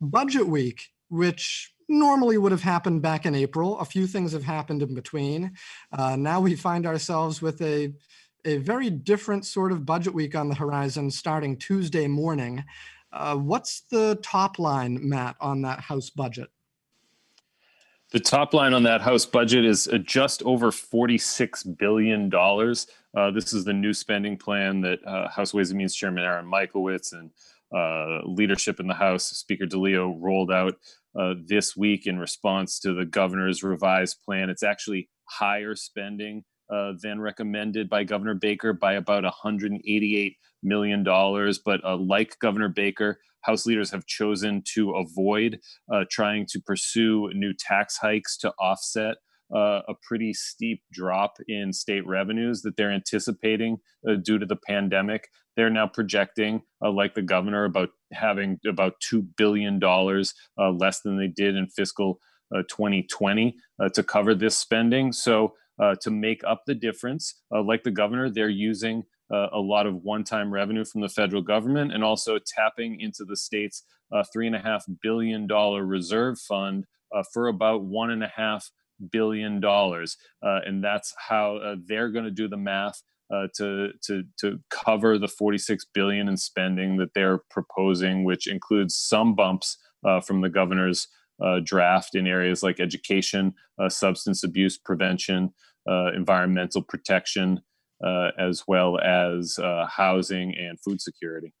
budget 0.00 0.48
week 0.48 0.88
which 1.08 1.72
normally 1.92 2.38
would 2.38 2.52
have 2.52 2.62
happened 2.62 3.02
back 3.02 3.26
in 3.26 3.34
April. 3.34 3.78
A 3.78 3.84
few 3.84 4.06
things 4.06 4.32
have 4.32 4.42
happened 4.42 4.82
in 4.82 4.94
between. 4.94 5.52
Uh, 5.92 6.16
now 6.16 6.40
we 6.40 6.56
find 6.56 6.86
ourselves 6.86 7.40
with 7.40 7.60
a, 7.62 7.92
a 8.44 8.56
very 8.58 8.90
different 8.90 9.44
sort 9.44 9.70
of 9.70 9.86
budget 9.86 10.14
week 10.14 10.34
on 10.34 10.48
the 10.48 10.54
horizon 10.54 11.10
starting 11.10 11.56
Tuesday 11.56 12.08
morning. 12.08 12.64
Uh, 13.12 13.36
what's 13.36 13.82
the 13.90 14.18
top 14.22 14.58
line, 14.58 14.98
Matt, 15.06 15.36
on 15.40 15.62
that 15.62 15.80
House 15.80 16.10
budget? 16.10 16.48
The 18.10 18.20
top 18.20 18.52
line 18.52 18.74
on 18.74 18.82
that 18.82 19.00
House 19.00 19.24
budget 19.24 19.64
is 19.64 19.88
uh, 19.88 19.98
just 19.98 20.42
over 20.42 20.70
$46 20.70 21.78
billion. 21.78 22.30
Uh, 22.34 23.30
this 23.30 23.52
is 23.52 23.64
the 23.64 23.72
new 23.72 23.92
spending 23.92 24.36
plan 24.36 24.80
that 24.82 25.06
uh, 25.06 25.28
House 25.28 25.54
Ways 25.54 25.70
and 25.70 25.78
Means 25.78 25.94
Chairman 25.94 26.24
Aaron 26.24 26.46
Michlewitz 26.46 27.12
and 27.12 27.30
uh, 27.74 28.20
leadership 28.26 28.80
in 28.80 28.86
the 28.86 28.94
House, 28.94 29.24
Speaker 29.24 29.64
DeLeo, 29.64 30.14
rolled 30.20 30.50
out 30.50 30.76
uh, 31.18 31.34
this 31.46 31.76
week 31.76 32.06
in 32.06 32.18
response 32.18 32.78
to 32.80 32.94
the 32.94 33.04
governor's 33.04 33.62
revised 33.62 34.18
plan. 34.24 34.50
It's 34.50 34.62
actually 34.62 35.08
higher 35.24 35.74
spending 35.74 36.44
uh, 36.72 36.92
than 37.02 37.20
recommended 37.20 37.88
by 37.88 38.04
Governor 38.04 38.34
Baker 38.34 38.72
by 38.72 38.94
about 38.94 39.24
$188 39.24 40.36
million. 40.62 41.04
But 41.04 41.84
uh, 41.84 41.96
like 41.96 42.38
Governor 42.38 42.68
Baker, 42.68 43.18
House 43.42 43.66
leaders 43.66 43.90
have 43.90 44.06
chosen 44.06 44.62
to 44.74 44.92
avoid 44.92 45.58
uh, 45.92 46.04
trying 46.10 46.46
to 46.50 46.60
pursue 46.60 47.28
new 47.34 47.52
tax 47.52 47.96
hikes 47.96 48.36
to 48.38 48.52
offset 48.58 49.16
uh, 49.54 49.82
a 49.88 49.94
pretty 50.02 50.32
steep 50.32 50.82
drop 50.92 51.36
in 51.48 51.72
state 51.72 52.06
revenues 52.06 52.62
that 52.62 52.76
they're 52.76 52.92
anticipating 52.92 53.78
uh, 54.08 54.14
due 54.14 54.38
to 54.38 54.46
the 54.46 54.56
pandemic. 54.56 55.28
They're 55.56 55.70
now 55.70 55.86
projecting, 55.86 56.62
uh, 56.82 56.90
like 56.90 57.14
the 57.14 57.22
governor, 57.22 57.64
about 57.64 57.90
having 58.12 58.58
about 58.66 58.94
$2 59.12 59.26
billion 59.36 59.80
uh, 59.82 60.70
less 60.70 61.00
than 61.00 61.18
they 61.18 61.28
did 61.28 61.56
in 61.56 61.68
fiscal 61.68 62.18
2020 62.52 63.56
uh, 63.80 63.84
uh, 63.84 63.88
to 63.90 64.02
cover 64.02 64.34
this 64.34 64.56
spending. 64.56 65.12
So, 65.12 65.54
to 66.00 66.12
make 66.12 66.42
up 66.46 66.62
the 66.64 66.76
difference, 66.76 67.40
like 67.50 67.82
the 67.82 67.90
governor, 67.90 68.30
they're 68.30 68.48
using 68.48 69.02
a 69.32 69.58
lot 69.58 69.84
of 69.84 69.96
one-time 70.04 70.52
revenue 70.52 70.84
from 70.84 71.00
the 71.00 71.08
federal 71.08 71.42
government 71.42 71.92
and 71.92 72.04
also 72.04 72.38
tapping 72.38 73.00
into 73.00 73.24
the 73.24 73.36
state's 73.36 73.82
uh, 74.12 74.22
three 74.32 74.46
and 74.46 74.54
a 74.54 74.60
half 74.60 74.84
billion 75.02 75.48
dollar 75.48 75.84
reserve 75.84 76.38
fund 76.38 76.84
for 77.32 77.48
about 77.48 77.82
one 77.82 78.12
and 78.12 78.22
a 78.22 78.30
half 78.36 78.70
billion 79.10 79.60
dollars, 79.60 80.16
uh, 80.42 80.60
and 80.66 80.82
that's 80.82 81.14
how 81.16 81.56
uh, 81.56 81.76
they're 81.86 82.10
going 82.10 82.24
to 82.24 82.30
do 82.30 82.48
the 82.48 82.56
math 82.56 83.02
uh, 83.32 83.48
to 83.56 83.90
to 84.02 84.24
to 84.40 84.58
cover 84.70 85.18
the 85.18 85.28
46 85.28 85.86
billion 85.94 86.28
in 86.28 86.36
spending 86.36 86.96
that 86.98 87.14
they're 87.14 87.40
proposing, 87.50 88.24
which 88.24 88.46
includes 88.46 88.96
some 88.96 89.34
bumps 89.34 89.78
from 90.26 90.40
the 90.40 90.48
governor's 90.48 91.06
draft 91.64 92.16
in 92.16 92.26
areas 92.26 92.62
like 92.62 92.80
education, 92.80 93.54
substance 93.88 94.42
abuse 94.42 94.76
prevention, 94.76 95.54
environmental 95.86 96.82
protection 96.82 97.60
uh, 98.02 98.30
as 98.38 98.64
well 98.66 98.98
as 98.98 99.58
uh, 99.58 99.86
housing 99.86 100.54
and 100.56 100.80
food 100.80 101.00
security. 101.00 101.52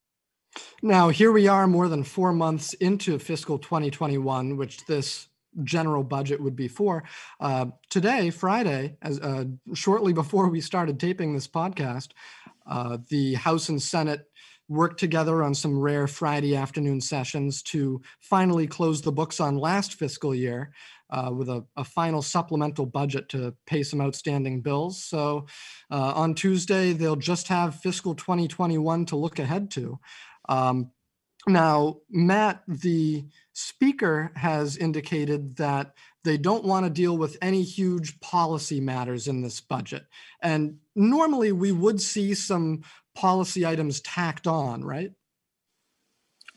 Now, 0.82 1.08
here 1.08 1.32
we 1.32 1.48
are 1.48 1.66
more 1.66 1.88
than 1.88 2.02
four 2.02 2.32
months 2.32 2.74
into 2.74 3.18
fiscal 3.18 3.58
2021, 3.58 4.56
which 4.56 4.84
this 4.86 5.28
general 5.64 6.04
budget 6.04 6.40
would 6.40 6.56
be 6.56 6.68
for. 6.68 7.04
Uh, 7.40 7.66
today, 7.90 8.30
Friday, 8.30 8.96
as 9.02 9.20
uh, 9.20 9.44
shortly 9.74 10.12
before 10.12 10.48
we 10.48 10.60
started 10.60 10.98
taping 10.98 11.34
this 11.34 11.48
podcast, 11.48 12.08
uh, 12.66 12.98
the 13.08 13.34
House 13.34 13.68
and 13.68 13.82
Senate 13.82 14.26
worked 14.68 14.98
together 14.98 15.42
on 15.42 15.54
some 15.54 15.78
rare 15.78 16.06
Friday 16.06 16.56
afternoon 16.56 17.00
sessions 17.00 17.62
to 17.62 18.00
finally 18.20 18.66
close 18.66 19.02
the 19.02 19.12
books 19.12 19.40
on 19.40 19.56
last 19.56 19.94
fiscal 19.94 20.34
year 20.34 20.72
uh, 21.10 21.30
with 21.30 21.48
a, 21.48 21.64
a, 21.76 21.84
final 21.84 22.22
supplemental 22.22 22.86
budget 22.86 23.28
to 23.28 23.54
pay 23.66 23.82
some 23.82 24.00
outstanding 24.00 24.62
bills. 24.62 25.04
So 25.04 25.46
uh, 25.90 26.12
on 26.14 26.34
Tuesday, 26.34 26.92
they'll 26.92 27.16
just 27.16 27.48
have 27.48 27.80
fiscal 27.80 28.14
2021 28.14 29.06
to 29.06 29.16
look 29.16 29.38
ahead 29.38 29.70
to. 29.72 29.98
Um, 30.48 30.90
now, 31.46 31.98
Matt, 32.10 32.62
the 32.68 33.24
speaker 33.52 34.30
has 34.36 34.76
indicated 34.76 35.56
that 35.56 35.94
they 36.24 36.38
don't 36.38 36.64
want 36.64 36.86
to 36.86 36.90
deal 36.90 37.16
with 37.16 37.36
any 37.42 37.62
huge 37.62 38.20
policy 38.20 38.80
matters 38.80 39.26
in 39.26 39.42
this 39.42 39.60
budget. 39.60 40.06
And 40.40 40.78
normally 40.94 41.50
we 41.50 41.72
would 41.72 42.00
see 42.00 42.34
some 42.34 42.82
policy 43.14 43.66
items 43.66 44.00
tacked 44.00 44.46
on, 44.46 44.84
right? 44.84 45.12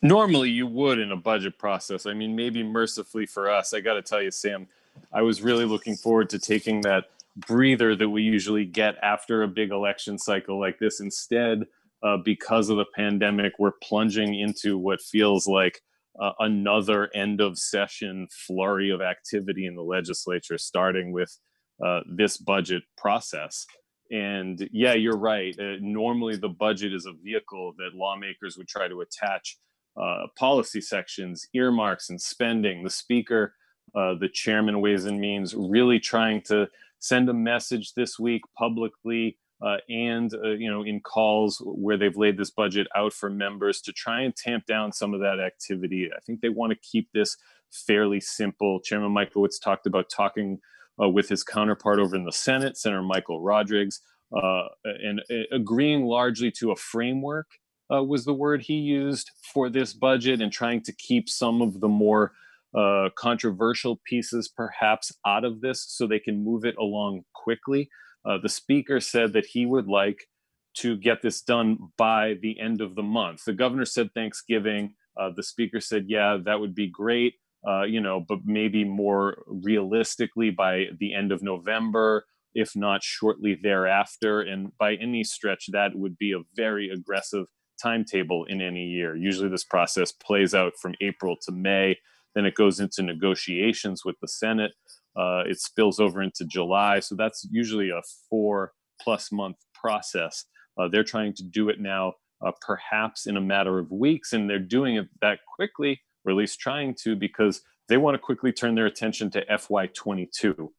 Normally, 0.02 0.52
you 0.52 0.67
would 0.67 1.00
in 1.00 1.12
a 1.12 1.17
budget 1.17 1.58
process. 1.58 2.06
I 2.06 2.13
mean, 2.13 2.36
maybe 2.36 2.62
mercifully 2.62 3.26
for 3.26 3.50
us, 3.50 3.74
I 3.74 3.80
got 3.80 3.95
to 3.95 4.04
tell 4.04 4.21
you, 4.21 4.30
Sam, 4.30 4.67
I 5.12 5.24
was 5.24 5.41
really 5.41 5.65
looking 5.65 5.95
forward 5.95 6.30
to 6.30 6.39
taking 6.39 6.82
that 6.82 7.06
breather 7.36 7.95
that 7.95 8.10
we 8.10 8.21
usually 8.21 8.65
get 8.65 8.98
after 9.02 9.41
a 9.41 9.48
big 9.48 9.71
election 9.71 10.19
cycle 10.19 10.60
like 10.60 10.78
this. 10.78 11.00
Instead, 11.00 11.65
uh, 12.06 12.18
because 12.18 12.70
of 12.70 12.78
the 12.78 12.86
pandemic, 12.96 13.54
we're 13.58 13.72
plunging 13.82 14.39
into 14.39 14.78
what 14.78 15.02
feels 15.02 15.48
like 15.48 15.82
uh, 16.20 16.32
another 16.39 17.10
end 17.15 17.41
of 17.41 17.58
session 17.58 18.28
flurry 18.32 18.91
of 18.91 19.02
activity 19.02 19.65
in 19.65 19.76
the 19.76 19.82
legislature, 19.82 20.58
starting 20.58 21.12
with 21.12 21.36
uh, 21.84 22.02
this 22.08 22.38
budget 22.38 22.84
process. 22.96 23.65
And 24.12 24.70
yeah, 24.72 24.94
you're 24.94 25.18
right. 25.18 25.56
Uh, 25.60 25.78
normally, 25.82 26.36
the 26.38 26.50
budget 26.50 26.94
is 26.94 27.08
a 27.08 27.13
vehicle 27.24 27.74
that 27.78 27.96
lawmakers 27.96 28.56
would 28.56 28.68
try 28.68 28.88
to 28.88 29.02
attach 29.02 29.58
uh, 30.00 30.28
policy 30.38 30.82
sections, 30.82 31.48
earmarks, 31.54 32.10
and 32.10 32.22
spending. 32.22 32.84
The 32.84 32.89
speaker, 32.89 33.56
uh, 33.96 34.13
the 34.20 34.30
chairman, 34.32 34.80
Ways 34.80 35.06
and 35.06 35.20
Means, 35.20 35.56
really 35.56 36.00
trying 36.00 36.41
to 36.44 36.68
send 37.00 37.30
a 37.30 37.34
message 37.34 37.94
this 37.94 38.20
week 38.20 38.44
publicly 38.58 39.38
uh, 39.62 39.78
and 39.89 40.34
uh, 40.34 40.52
you 40.52 40.70
know 40.70 40.84
in 40.84 41.00
calls 41.00 41.62
where 41.65 41.98
they've 41.98 42.18
laid 42.18 42.38
this 42.38 42.52
budget 42.52 42.88
out 42.96 43.13
for 43.13 43.30
members 43.30 43.82
to 43.82 43.94
try 43.94 44.22
and 44.22 44.36
tamp 44.36 44.65
down 44.65 44.91
some 44.91 45.13
of 45.13 45.22
that 45.22 45.39
activity. 45.39 46.10
I 46.15 46.20
think 46.26 46.41
they 46.41 46.50
want 46.50 46.72
to 46.72 46.89
keep 46.89 47.10
this 47.13 47.38
fairly 47.72 48.20
simple. 48.20 48.80
Chairman 48.82 49.13
Michlewitz 49.13 49.62
talked 49.62 49.88
about 49.88 50.10
talking 50.10 50.60
uh, 51.02 51.10
with 51.10 51.30
his 51.30 51.44
counterpart 51.44 52.00
over 52.00 52.15
in 52.15 52.26
the 52.26 52.32
Senate, 52.32 52.78
Senator 52.78 53.02
Michael 53.02 53.41
Rodrigues, 53.41 54.02
uh, 54.36 54.63
and 54.84 55.22
agreeing 55.52 56.06
largely 56.06 56.52
to 56.52 56.72
a 56.72 56.76
framework 56.76 57.48
uh, 57.94 58.04
was 58.04 58.26
the 58.26 58.34
word 58.34 58.62
he 58.62 58.76
used 58.76 59.32
for 59.54 59.70
this 59.70 59.94
budget 59.94 60.41
and 60.41 60.52
trying 60.52 60.82
to 60.82 60.94
keep 60.94 61.30
some 61.30 61.62
of 61.62 61.80
the 61.80 61.88
more 61.88 62.32
uh, 62.76 63.10
controversial 63.15 64.02
pieces 64.06 64.50
perhaps 64.50 65.12
out 65.26 65.46
of 65.46 65.62
this 65.62 65.86
so 65.88 66.08
they 66.08 66.20
can 66.20 66.44
move 66.44 66.65
it 66.65 66.76
along 66.78 67.24
quickly. 67.34 67.89
Uh, 68.26 68.38
the 68.42 68.50
speaker 68.50 69.00
said 69.00 69.34
that 69.34 69.46
he 69.46 69.66
would 69.66 69.88
like 69.88 70.28
to 70.76 70.98
get 70.98 71.22
this 71.22 71.42
done 71.42 71.78
by 71.98 72.36
the 72.42 72.60
end 72.60 72.82
of 72.82 72.96
the 72.96 73.04
month. 73.04 73.46
The 73.46 73.54
governor 73.54 73.86
said 73.86 74.10
Thanksgiving. 74.14 74.94
Uh, 75.18 75.30
the 75.36 75.44
speaker 75.44 75.80
said, 75.80 76.06
yeah, 76.08 76.38
that 76.44 76.60
would 76.60 76.76
be 76.76 76.88
great, 76.88 77.36
uh, 77.68 77.84
you 77.84 78.02
know, 78.02 78.20
but 78.20 78.40
maybe 78.46 78.84
more 78.84 79.44
realistically 79.48 80.50
by 80.50 80.86
the 81.00 81.14
end 81.14 81.32
of 81.32 81.42
November, 81.42 82.26
if 82.54 82.76
not 82.76 83.04
shortly 83.04 83.58
thereafter. 83.62 84.42
And 84.42 84.78
by 84.78 84.96
any 84.96 85.24
stretch, 85.24 85.68
that 85.72 85.96
would 85.96 86.18
be 86.18 86.34
a 86.34 86.44
very 86.56 86.90
aggressive 86.90 87.46
timetable 87.82 88.46
in 88.46 88.62
any 88.62 88.86
year. 88.86 89.16
Usually, 89.16 89.50
this 89.50 89.64
process 89.64 90.12
plays 90.12 90.54
out 90.54 90.74
from 90.82 90.96
April 91.00 91.38
to 91.44 91.52
May. 91.52 91.98
Then 92.34 92.46
it 92.46 92.56
goes 92.56 92.82
into 92.82 93.02
negotiations 93.02 94.04
with 94.04 94.16
the 94.22 94.28
Senate. 94.28 94.74
Uh, 95.17 95.43
it 95.47 95.60
spills 95.60 95.99
over 95.99 96.21
into 96.21 96.45
July. 96.45 96.99
So 96.99 97.15
that's 97.15 97.47
usually 97.49 97.89
a 97.89 98.01
four 98.30 98.73
plus 99.01 99.32
month 99.32 99.58
process. 99.73 100.45
Uh, 100.78 100.88
they're 100.88 101.04
trying 101.04 101.34
to 101.34 101.43
do 101.43 101.69
it 101.69 101.80
now, 101.80 102.13
uh, 102.45 102.51
perhaps 102.62 103.28
in 103.28 103.38
a 103.38 103.41
matter 103.41 103.80
of 103.80 103.91
weeks, 103.91 104.34
and 104.34 104.49
they're 104.49 104.60
doing 104.60 104.95
it 104.97 105.08
that 105.21 105.39
quickly, 105.56 106.01
or 106.25 106.32
at 106.32 106.38
least 106.38 106.60
trying 106.60 106.93
to, 107.04 107.15
because 107.15 107.62
they 107.88 107.97
want 107.97 108.15
to 108.15 108.19
quickly 108.19 108.51
turn 108.51 108.75
their 108.75 108.88
attention 108.88 109.30
to 109.32 109.45
FY22, 109.45 110.69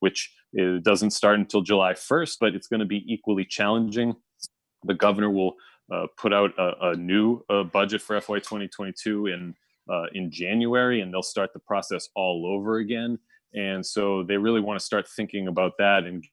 which 0.00 0.32
doesn't 0.82 1.10
start 1.10 1.38
until 1.38 1.60
July 1.60 1.92
1st, 1.92 2.36
but 2.40 2.54
it's 2.54 2.68
going 2.68 2.80
to 2.80 2.86
be 2.86 3.04
equally 3.12 3.44
challenging. 3.44 4.14
The 4.84 4.94
governor 4.94 5.30
will 5.30 5.56
uh, 5.92 6.06
put 6.16 6.32
out 6.32 6.52
a, 6.58 6.90
a 6.90 6.96
new 6.96 7.42
uh, 7.50 7.64
budget 7.64 8.00
for 8.00 8.18
FY 8.20 8.38
2022 8.38 9.26
in 9.26 9.54
uh, 9.88 10.06
in 10.14 10.30
January, 10.32 11.00
and 11.00 11.12
they'll 11.12 11.22
start 11.22 11.52
the 11.52 11.60
process 11.60 12.08
all 12.16 12.44
over 12.44 12.78
again. 12.78 13.18
And 13.56 13.84
so 13.84 14.22
they 14.22 14.36
really 14.36 14.60
want 14.60 14.78
to 14.78 14.84
start 14.84 15.08
thinking 15.08 15.48
about 15.48 15.72
that 15.78 16.04
and 16.04 16.24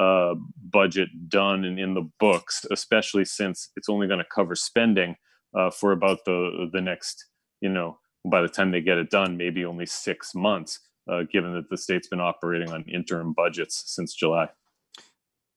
uh, 0.00 0.34
budget 0.70 1.08
done 1.28 1.64
and 1.64 1.78
in 1.78 1.94
the 1.94 2.08
books, 2.18 2.64
especially 2.70 3.24
since 3.24 3.70
it's 3.76 3.88
only 3.88 4.06
going 4.06 4.18
to 4.18 4.26
cover 4.34 4.54
spending 4.54 5.16
uh, 5.56 5.70
for 5.70 5.92
about 5.92 6.24
the 6.24 6.68
the 6.72 6.80
next, 6.80 7.26
you 7.60 7.68
know, 7.68 7.98
by 8.24 8.40
the 8.40 8.48
time 8.48 8.70
they 8.70 8.80
get 8.80 8.98
it 8.98 9.10
done, 9.10 9.36
maybe 9.36 9.64
only 9.64 9.86
six 9.86 10.34
months, 10.34 10.80
uh, 11.10 11.22
given 11.30 11.52
that 11.54 11.68
the 11.70 11.76
state's 11.76 12.08
been 12.08 12.20
operating 12.20 12.72
on 12.72 12.84
interim 12.84 13.32
budgets 13.32 13.82
since 13.86 14.14
July. 14.14 14.48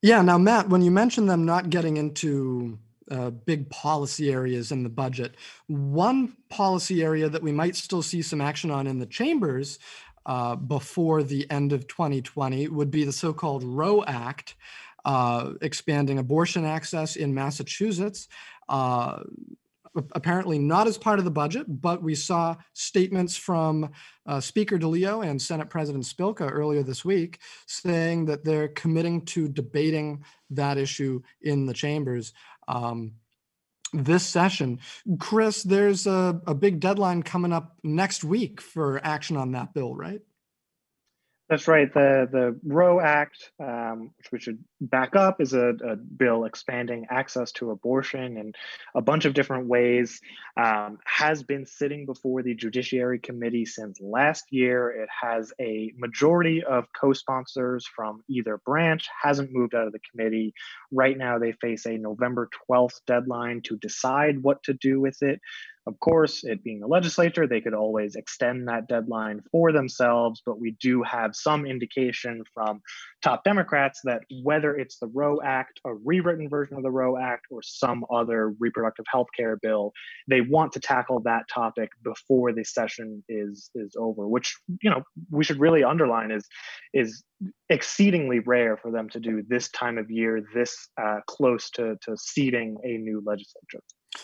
Yeah. 0.01 0.21
Now, 0.21 0.37
Matt, 0.37 0.67
when 0.67 0.81
you 0.81 0.91
mentioned 0.91 1.29
them 1.29 1.45
not 1.45 1.69
getting 1.69 1.95
into 1.95 2.77
uh, 3.11 3.29
big 3.29 3.69
policy 3.69 4.31
areas 4.31 4.71
in 4.71 4.83
the 4.83 4.89
budget. 4.89 5.35
One 5.67 6.37
policy 6.49 7.03
area 7.03 7.27
that 7.29 7.43
we 7.43 7.51
might 7.51 7.75
still 7.75 8.01
see 8.01 8.21
some 8.21 8.41
action 8.41 8.71
on 8.71 8.87
in 8.87 8.99
the 8.99 9.05
chambers 9.05 9.77
uh, 10.25 10.55
before 10.55 11.23
the 11.23 11.49
end 11.51 11.73
of 11.73 11.87
2020 11.87 12.67
would 12.69 12.91
be 12.91 13.03
the 13.03 13.11
so 13.11 13.33
called 13.33 13.63
Roe 13.63 14.03
Act, 14.03 14.55
uh, 15.05 15.53
expanding 15.61 16.17
abortion 16.19 16.65
access 16.65 17.15
in 17.15 17.33
Massachusetts. 17.33 18.27
Uh, 18.69 19.19
apparently 20.15 20.57
not 20.57 20.87
as 20.87 20.97
part 20.97 21.19
of 21.19 21.25
the 21.25 21.31
budget, 21.31 21.65
but 21.81 22.01
we 22.01 22.15
saw 22.15 22.55
statements 22.73 23.37
from 23.37 23.91
uh, 24.25 24.39
Speaker 24.39 24.77
DeLeo 24.77 25.23
and 25.25 25.41
Senate 25.41 25.69
President 25.69 26.03
Spilka 26.03 26.49
earlier 26.51 26.83
this 26.83 27.05
week 27.05 27.39
saying 27.67 28.25
that 28.25 28.43
they're 28.43 28.69
committing 28.69 29.23
to 29.25 29.47
debating 29.47 30.23
that 30.49 30.77
issue 30.77 31.21
in 31.41 31.65
the 31.65 31.73
chambers 31.73 32.33
um, 32.67 33.13
this 33.93 34.25
session. 34.25 34.79
Chris, 35.19 35.63
there's 35.63 36.07
a, 36.07 36.41
a 36.47 36.53
big 36.53 36.79
deadline 36.79 37.23
coming 37.23 37.53
up 37.53 37.77
next 37.83 38.23
week 38.23 38.61
for 38.61 38.99
action 39.03 39.37
on 39.37 39.51
that 39.51 39.73
bill, 39.73 39.95
right? 39.95 40.21
That's 41.49 41.67
right. 41.67 41.93
The 41.93 42.27
the 42.31 42.59
Roe 42.65 42.99
Act, 42.99 43.51
um, 43.59 44.11
which 44.17 44.31
we 44.31 44.39
should 44.39 44.63
back 44.83 45.15
up, 45.15 45.41
is 45.41 45.53
a, 45.53 45.69
a, 45.69 45.95
bill 45.95 46.45
expanding 46.45 47.05
access 47.09 47.51
to 47.53 47.71
abortion 47.71 48.37
in 48.37 48.53
a 48.95 49.01
bunch 49.01 49.25
of 49.25 49.33
different 49.33 49.67
ways. 49.67 50.19
Um, 50.57 50.99
has 51.05 51.43
been 51.43 51.65
sitting 51.65 52.05
before 52.05 52.43
the 52.43 52.53
Judiciary 52.53 53.19
Committee 53.19 53.65
since 53.65 53.99
last 54.01 54.45
year. 54.51 54.89
It 54.89 55.09
has 55.21 55.51
a 55.59 55.91
majority 55.97 56.63
of 56.63 56.85
co-sponsors 56.99 57.87
from 57.95 58.23
either 58.29 58.59
branch. 58.65 59.07
Hasn't 59.21 59.51
moved 59.51 59.73
out 59.73 59.87
of 59.87 59.93
the 59.93 59.99
committee. 60.11 60.53
Right 60.91 61.17
now, 61.17 61.39
they 61.39 61.53
face 61.53 61.85
a 61.85 61.97
November 61.97 62.49
12th 62.69 62.99
deadline 63.07 63.61
to 63.63 63.77
decide 63.77 64.43
what 64.43 64.61
to 64.63 64.73
do 64.73 64.99
with 64.99 65.21
it. 65.21 65.39
Of 65.85 65.99
course, 65.99 66.45
it 66.45 66.63
being 66.63 66.79
the 66.79 66.87
legislature, 66.87 67.45
they 67.45 67.59
could 67.59 67.73
always 67.73 68.15
extend 68.15 68.67
that 68.67 68.87
deadline 68.87 69.41
for 69.51 69.73
themselves, 69.73 70.41
but 70.45 70.59
we 70.59 70.77
do 70.79 71.03
have 71.03 71.35
some 71.35 71.65
indication 71.65 72.43
from 72.53 72.81
top 73.23 73.43
Democrats 73.43 74.01
that 74.03 74.21
whether 74.43 74.75
it's 74.75 74.97
the 74.97 75.07
Roe 75.07 75.39
Act, 75.43 75.79
a 75.85 75.93
rewritten 75.93 76.49
version 76.49 76.77
of 76.77 76.83
the 76.83 76.91
Roe 76.91 77.17
Act, 77.17 77.45
or 77.49 77.61
some 77.61 78.05
other 78.13 78.53
reproductive 78.59 79.05
health 79.07 79.27
care 79.35 79.57
bill, 79.61 79.93
they 80.27 80.41
want 80.41 80.73
to 80.73 80.79
tackle 80.79 81.21
that 81.21 81.43
topic 81.53 81.89
before 82.03 82.53
the 82.53 82.63
session 82.63 83.23
is 83.29 83.69
is 83.75 83.95
over, 83.97 84.27
which 84.27 84.57
you 84.81 84.89
know 84.89 85.03
we 85.31 85.43
should 85.43 85.59
really 85.59 85.83
underline 85.83 86.31
is 86.31 86.45
is 86.93 87.23
exceedingly 87.69 88.39
rare 88.39 88.77
for 88.77 88.91
them 88.91 89.09
to 89.09 89.19
do 89.19 89.43
this 89.47 89.69
time 89.69 89.97
of 89.97 90.09
year, 90.09 90.43
this 90.53 90.89
uh, 91.01 91.19
close 91.27 91.69
to, 91.71 91.95
to 92.01 92.15
seating 92.17 92.77
a 92.83 92.97
new 92.97 93.21
legislature. 93.25 93.81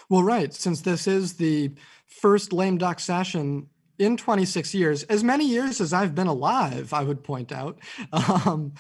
Well, 0.10 0.24
right, 0.24 0.54
since 0.54 0.82
this 0.82 1.08
is 1.08 1.34
the 1.34 1.72
first 2.08 2.54
lame 2.54 2.78
duck 2.78 3.00
session 3.00 3.68
in 4.00 4.16
26 4.16 4.74
years, 4.74 5.04
as 5.04 5.24
many 5.24 5.46
years 5.46 5.82
as 5.82 5.92
I've 5.94 6.16
been 6.16 6.28
alive, 6.28 6.94
I 6.94 7.04
would 7.04 7.24
point 7.24 7.52
out, 7.52 7.80
um, 8.14 8.74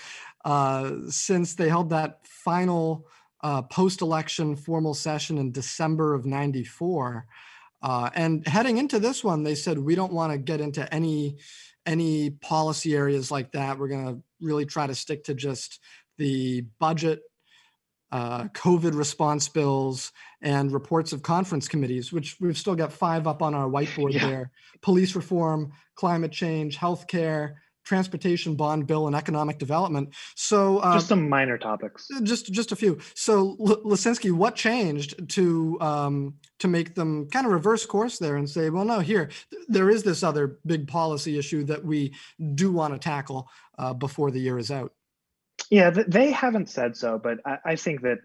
uh, 0.45 0.93
since 1.09 1.55
they 1.55 1.67
held 1.67 1.89
that 1.89 2.25
final 2.25 3.05
uh, 3.41 3.61
post 3.63 4.01
election 4.01 4.55
formal 4.55 4.93
session 4.93 5.37
in 5.37 5.51
December 5.51 6.13
of 6.13 6.25
94. 6.25 7.27
Uh, 7.81 8.09
and 8.15 8.47
heading 8.47 8.77
into 8.77 8.99
this 8.99 9.23
one, 9.23 9.43
they 9.43 9.55
said, 9.55 9.77
we 9.77 9.95
don't 9.95 10.13
want 10.13 10.31
to 10.31 10.37
get 10.37 10.61
into 10.61 10.91
any 10.93 11.37
any 11.85 12.29
policy 12.29 12.95
areas 12.95 13.31
like 13.31 13.51
that. 13.53 13.79
We're 13.79 13.87
going 13.87 14.05
to 14.05 14.21
really 14.41 14.65
try 14.65 14.85
to 14.85 14.93
stick 14.93 15.23
to 15.23 15.33
just 15.33 15.79
the 16.17 16.65
budget 16.79 17.21
uh, 18.11 18.43
COVID 18.49 18.97
response 18.97 19.47
bills 19.47 20.11
and 20.41 20.71
reports 20.71 21.13
of 21.13 21.21
conference 21.21 21.67
committees, 21.67 22.11
which 22.11 22.37
we've 22.39 22.57
still 22.57 22.75
got 22.75 22.91
five 22.91 23.27
up 23.27 23.41
on 23.41 23.53
our 23.53 23.67
whiteboard 23.67 24.13
yeah. 24.13 24.27
there 24.27 24.51
police 24.81 25.15
reform, 25.15 25.71
climate 25.95 26.31
change, 26.31 26.77
healthcare, 26.77 27.55
transportation 27.83 28.55
bond 28.55 28.85
bill, 28.85 29.07
and 29.07 29.15
economic 29.15 29.57
development. 29.57 30.13
So, 30.35 30.77
uh, 30.77 30.93
just 30.93 31.07
some 31.07 31.27
minor 31.27 31.57
topics. 31.57 32.07
Just 32.23 32.51
just 32.51 32.71
a 32.71 32.75
few. 32.75 32.99
So, 33.15 33.57
L- 33.59 33.83
Lisinski, 33.83 34.31
what 34.31 34.55
changed 34.55 35.27
to 35.29 35.77
um, 35.81 36.35
to 36.59 36.67
make 36.67 36.95
them 36.95 37.27
kind 37.29 37.45
of 37.45 37.51
reverse 37.51 37.85
course 37.85 38.19
there 38.19 38.37
and 38.37 38.49
say, 38.49 38.69
well, 38.69 38.85
no, 38.85 38.99
here 38.99 39.29
there 39.67 39.89
is 39.89 40.03
this 40.03 40.23
other 40.23 40.59
big 40.65 40.87
policy 40.87 41.37
issue 41.37 41.63
that 41.65 41.83
we 41.83 42.13
do 42.53 42.71
want 42.71 42.93
to 42.93 42.99
tackle 42.99 43.49
uh, 43.79 43.93
before 43.93 44.29
the 44.29 44.39
year 44.39 44.59
is 44.59 44.71
out. 44.71 44.93
Yeah, 45.69 45.91
they 45.91 46.31
haven't 46.31 46.69
said 46.69 46.97
so, 46.97 47.19
but 47.19 47.39
I, 47.63 47.75
think 47.75 48.01
that 48.01 48.19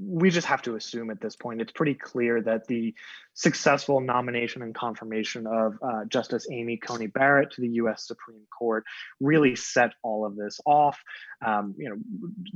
we 0.00 0.30
just 0.30 0.46
have 0.46 0.62
to 0.62 0.74
assume 0.74 1.10
at 1.10 1.20
this 1.20 1.36
point. 1.36 1.60
It's 1.60 1.72
pretty 1.72 1.94
clear 1.94 2.40
that 2.42 2.66
the 2.66 2.94
successful 3.38 4.00
nomination 4.00 4.62
and 4.62 4.74
confirmation 4.74 5.46
of 5.46 5.74
uh, 5.80 6.04
Justice 6.08 6.48
Amy 6.50 6.76
Coney 6.76 7.06
Barrett 7.06 7.52
to 7.52 7.60
the 7.60 7.68
U.S. 7.74 8.04
Supreme 8.04 8.42
Court 8.50 8.82
really 9.20 9.54
set 9.54 9.92
all 10.02 10.26
of 10.26 10.34
this 10.34 10.58
off. 10.66 10.98
Um, 11.46 11.72
you 11.78 11.88
know, 11.88 11.96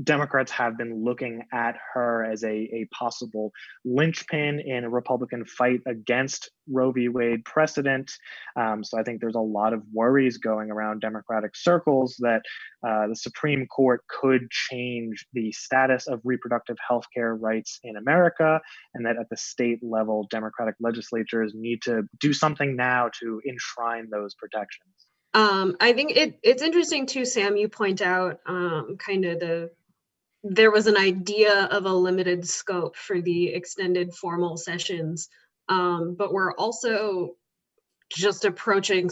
Democrats 0.03 0.51
have 0.51 0.77
been 0.77 1.05
looking 1.05 1.45
at 1.53 1.77
her 1.95 2.25
as 2.25 2.43
a, 2.43 2.49
a 2.49 2.89
possible 2.91 3.53
linchpin 3.85 4.59
in 4.59 4.83
a 4.83 4.91
Republican 4.91 5.45
fight 5.45 5.83
against 5.87 6.51
Roe 6.69 6.91
v. 6.91 7.09
Wade 7.09 7.45
precedent. 7.45 8.11
Um, 8.57 8.83
so 8.83 8.99
I 8.99 9.05
think 9.05 9.21
there's 9.21 9.37
a 9.37 9.41
lot 9.41 9.73
of 9.73 9.83
worries 9.93 10.39
going 10.39 10.73
around 10.73 11.01
Democratic 11.01 11.55
circles 11.55 12.17
that 12.21 12.43
uh, 12.87 13.07
the 13.07 13.17
Supreme 13.17 13.67
Court 13.67 14.03
could 14.09 14.51
change 14.51 15.27
the 15.33 15.53
status 15.53 16.09
of 16.09 16.21
reproductive 16.25 16.77
health 16.87 17.05
care 17.15 17.37
rights 17.37 17.79
in 17.85 17.97
America, 17.97 18.61
and 18.95 19.07
that 19.07 19.17
at 19.17 19.29
the 19.31 19.37
state 19.37 19.79
level, 19.83 20.27
Democratic 20.31 20.72
Legislatures 20.81 21.53
need 21.55 21.83
to 21.83 22.03
do 22.21 22.33
something 22.33 22.77
now 22.77 23.11
to 23.21 23.41
enshrine 23.47 24.09
those 24.11 24.35
protections. 24.35 24.95
Um, 25.35 25.77
I 25.81 25.93
think 25.93 26.13
it, 26.17 26.39
it's 26.43 26.63
interesting 26.63 27.07
too, 27.07 27.25
Sam. 27.25 27.57
You 27.57 27.69
point 27.69 28.03
out 28.03 28.41
um, 28.47 28.97
kind 28.99 29.25
of 29.25 29.41
the 29.41 29.71
there 30.45 30.73
was 30.73 30.89
an 30.89 30.97
idea 30.97 31.67
of 31.67 31.87
a 31.87 31.93
limited 31.93 32.47
scope 32.47 32.97
for 32.97 33.21
the 33.21 33.49
extended 33.49 34.13
formal 34.13 34.57
sessions, 34.57 35.29
um, 35.69 36.17
but 36.19 36.33
we're 36.33 36.53
also 36.55 37.37
just 38.11 38.45
approaching 38.45 39.09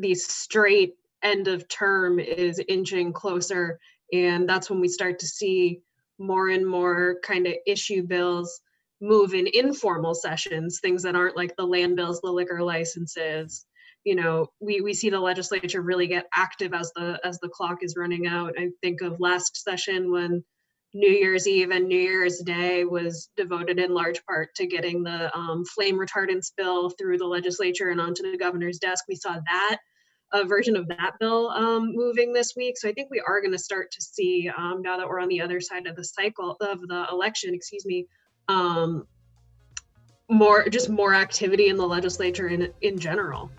the 0.00 0.14
straight 0.14 0.94
end 1.22 1.46
of 1.48 1.68
term 1.68 2.18
is 2.18 2.60
inching 2.68 3.12
closer, 3.12 3.78
and 4.12 4.48
that's 4.48 4.68
when 4.68 4.80
we 4.80 4.88
start 4.88 5.20
to 5.20 5.26
see 5.26 5.80
more 6.18 6.48
and 6.48 6.66
more 6.66 7.16
kind 7.22 7.46
of 7.46 7.54
issue 7.66 8.02
bills 8.02 8.60
move 9.00 9.34
in 9.34 9.46
informal 9.52 10.14
sessions, 10.14 10.80
things 10.80 11.02
that 11.02 11.16
aren't 11.16 11.36
like 11.36 11.54
the 11.56 11.66
land 11.66 11.96
bills, 11.96 12.20
the 12.20 12.30
liquor 12.30 12.62
licenses. 12.62 13.66
You 14.04 14.16
know, 14.16 14.48
we, 14.60 14.80
we 14.80 14.94
see 14.94 15.10
the 15.10 15.20
legislature 15.20 15.80
really 15.80 16.06
get 16.06 16.26
active 16.34 16.74
as 16.74 16.92
the 16.94 17.18
as 17.24 17.38
the 17.38 17.48
clock 17.48 17.78
is 17.82 17.96
running 17.96 18.26
out. 18.26 18.54
I 18.58 18.68
think 18.82 19.00
of 19.00 19.20
last 19.20 19.62
session 19.62 20.10
when 20.10 20.44
New 20.92 21.10
Year's 21.10 21.48
Eve 21.48 21.70
and 21.70 21.88
New 21.88 21.98
Year's 21.98 22.38
Day 22.38 22.84
was 22.84 23.28
devoted 23.36 23.78
in 23.80 23.92
large 23.92 24.24
part 24.26 24.54
to 24.56 24.66
getting 24.66 25.02
the 25.02 25.36
um, 25.36 25.64
flame 25.64 25.98
retardants 25.98 26.52
bill 26.56 26.90
through 26.90 27.18
the 27.18 27.26
legislature 27.26 27.88
and 27.88 28.00
onto 28.00 28.30
the 28.30 28.38
governor's 28.38 28.78
desk. 28.78 29.04
We 29.08 29.16
saw 29.16 29.34
that 29.34 29.78
a 30.32 30.44
version 30.44 30.76
of 30.76 30.88
that 30.88 31.12
bill 31.20 31.50
um, 31.50 31.92
moving 31.94 32.32
this 32.32 32.54
week. 32.56 32.76
So 32.76 32.88
I 32.88 32.92
think 32.92 33.08
we 33.10 33.22
are 33.26 33.40
going 33.40 33.52
to 33.52 33.58
start 33.58 33.90
to 33.92 34.02
see 34.02 34.50
um, 34.56 34.82
now 34.82 34.96
that 34.98 35.08
we're 35.08 35.20
on 35.20 35.28
the 35.28 35.40
other 35.40 35.60
side 35.60 35.86
of 35.86 35.96
the 35.96 36.04
cycle 36.04 36.56
of 36.60 36.80
the 36.80 37.06
election, 37.10 37.54
excuse 37.54 37.86
me, 37.86 38.06
um, 38.48 39.06
more 40.28 40.68
just 40.68 40.88
more 40.88 41.14
activity 41.14 41.68
in 41.68 41.76
the 41.76 41.86
legislature 41.86 42.48
in 42.48 42.72
in 42.80 42.98
general. 42.98 43.50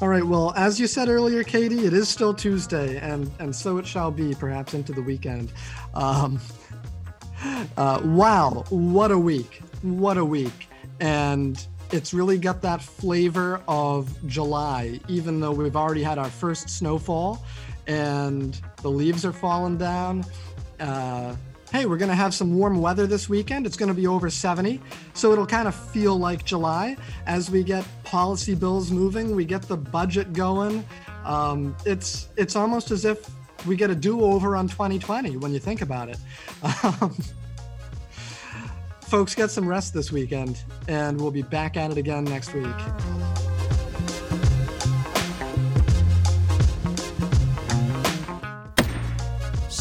All 0.00 0.08
right. 0.08 0.22
Well, 0.22 0.52
as 0.54 0.78
you 0.78 0.86
said 0.86 1.08
earlier, 1.08 1.42
Katie, 1.42 1.84
it 1.84 1.92
is 1.92 2.08
still 2.08 2.32
Tuesday, 2.32 2.98
and 2.98 3.30
and 3.40 3.54
so 3.54 3.78
it 3.78 3.86
shall 3.86 4.12
be, 4.12 4.34
perhaps 4.34 4.74
into 4.74 4.92
the 4.92 5.02
weekend. 5.02 5.52
Um, 5.94 6.40
uh, 7.76 8.00
wow, 8.04 8.64
what 8.70 9.10
a 9.10 9.18
week! 9.18 9.60
What 9.82 10.16
a 10.16 10.24
week! 10.24 10.68
And 11.00 11.64
it's 11.90 12.14
really 12.14 12.38
got 12.38 12.62
that 12.62 12.80
flavor 12.82 13.60
of 13.66 14.08
July, 14.28 15.00
even 15.08 15.40
though 15.40 15.52
we've 15.52 15.76
already 15.76 16.02
had 16.02 16.18
our 16.18 16.30
first 16.30 16.70
snowfall, 16.70 17.44
and 17.88 18.60
the 18.82 18.90
leaves 18.90 19.24
are 19.24 19.32
falling 19.32 19.78
down. 19.78 20.24
Uh, 20.78 21.34
hey, 21.72 21.86
we're 21.86 21.96
going 21.96 22.08
to 22.10 22.14
have 22.14 22.34
some 22.34 22.54
warm 22.54 22.80
weather 22.80 23.06
this 23.06 23.28
weekend. 23.28 23.66
It's 23.66 23.76
going 23.76 23.88
to 23.88 23.94
be 23.94 24.06
over 24.06 24.30
70. 24.30 24.80
So 25.14 25.32
it'll 25.32 25.46
kind 25.46 25.68
of 25.68 25.74
feel 25.74 26.18
like 26.18 26.44
July 26.44 26.96
as 27.26 27.50
we 27.50 27.62
get 27.62 27.84
policy 28.04 28.54
bills 28.54 28.90
moving, 28.90 29.34
we 29.34 29.44
get 29.44 29.62
the 29.62 29.76
budget 29.76 30.32
going. 30.32 30.84
Um, 31.24 31.76
it's 31.84 32.28
it's 32.36 32.56
almost 32.56 32.90
as 32.90 33.04
if 33.04 33.30
we 33.66 33.76
get 33.76 33.90
a 33.90 33.94
do-over 33.94 34.56
on 34.56 34.68
2020 34.68 35.36
when 35.36 35.52
you 35.52 35.58
think 35.58 35.82
about 35.82 36.08
it. 36.08 36.18
Um, 36.82 37.16
folks, 39.02 39.34
get 39.34 39.50
some 39.50 39.68
rest 39.68 39.92
this 39.92 40.12
weekend, 40.12 40.62
and 40.86 41.20
we'll 41.20 41.30
be 41.30 41.42
back 41.42 41.76
at 41.76 41.90
it 41.90 41.98
again 41.98 42.24
next 42.24 42.54
week. 42.54 43.37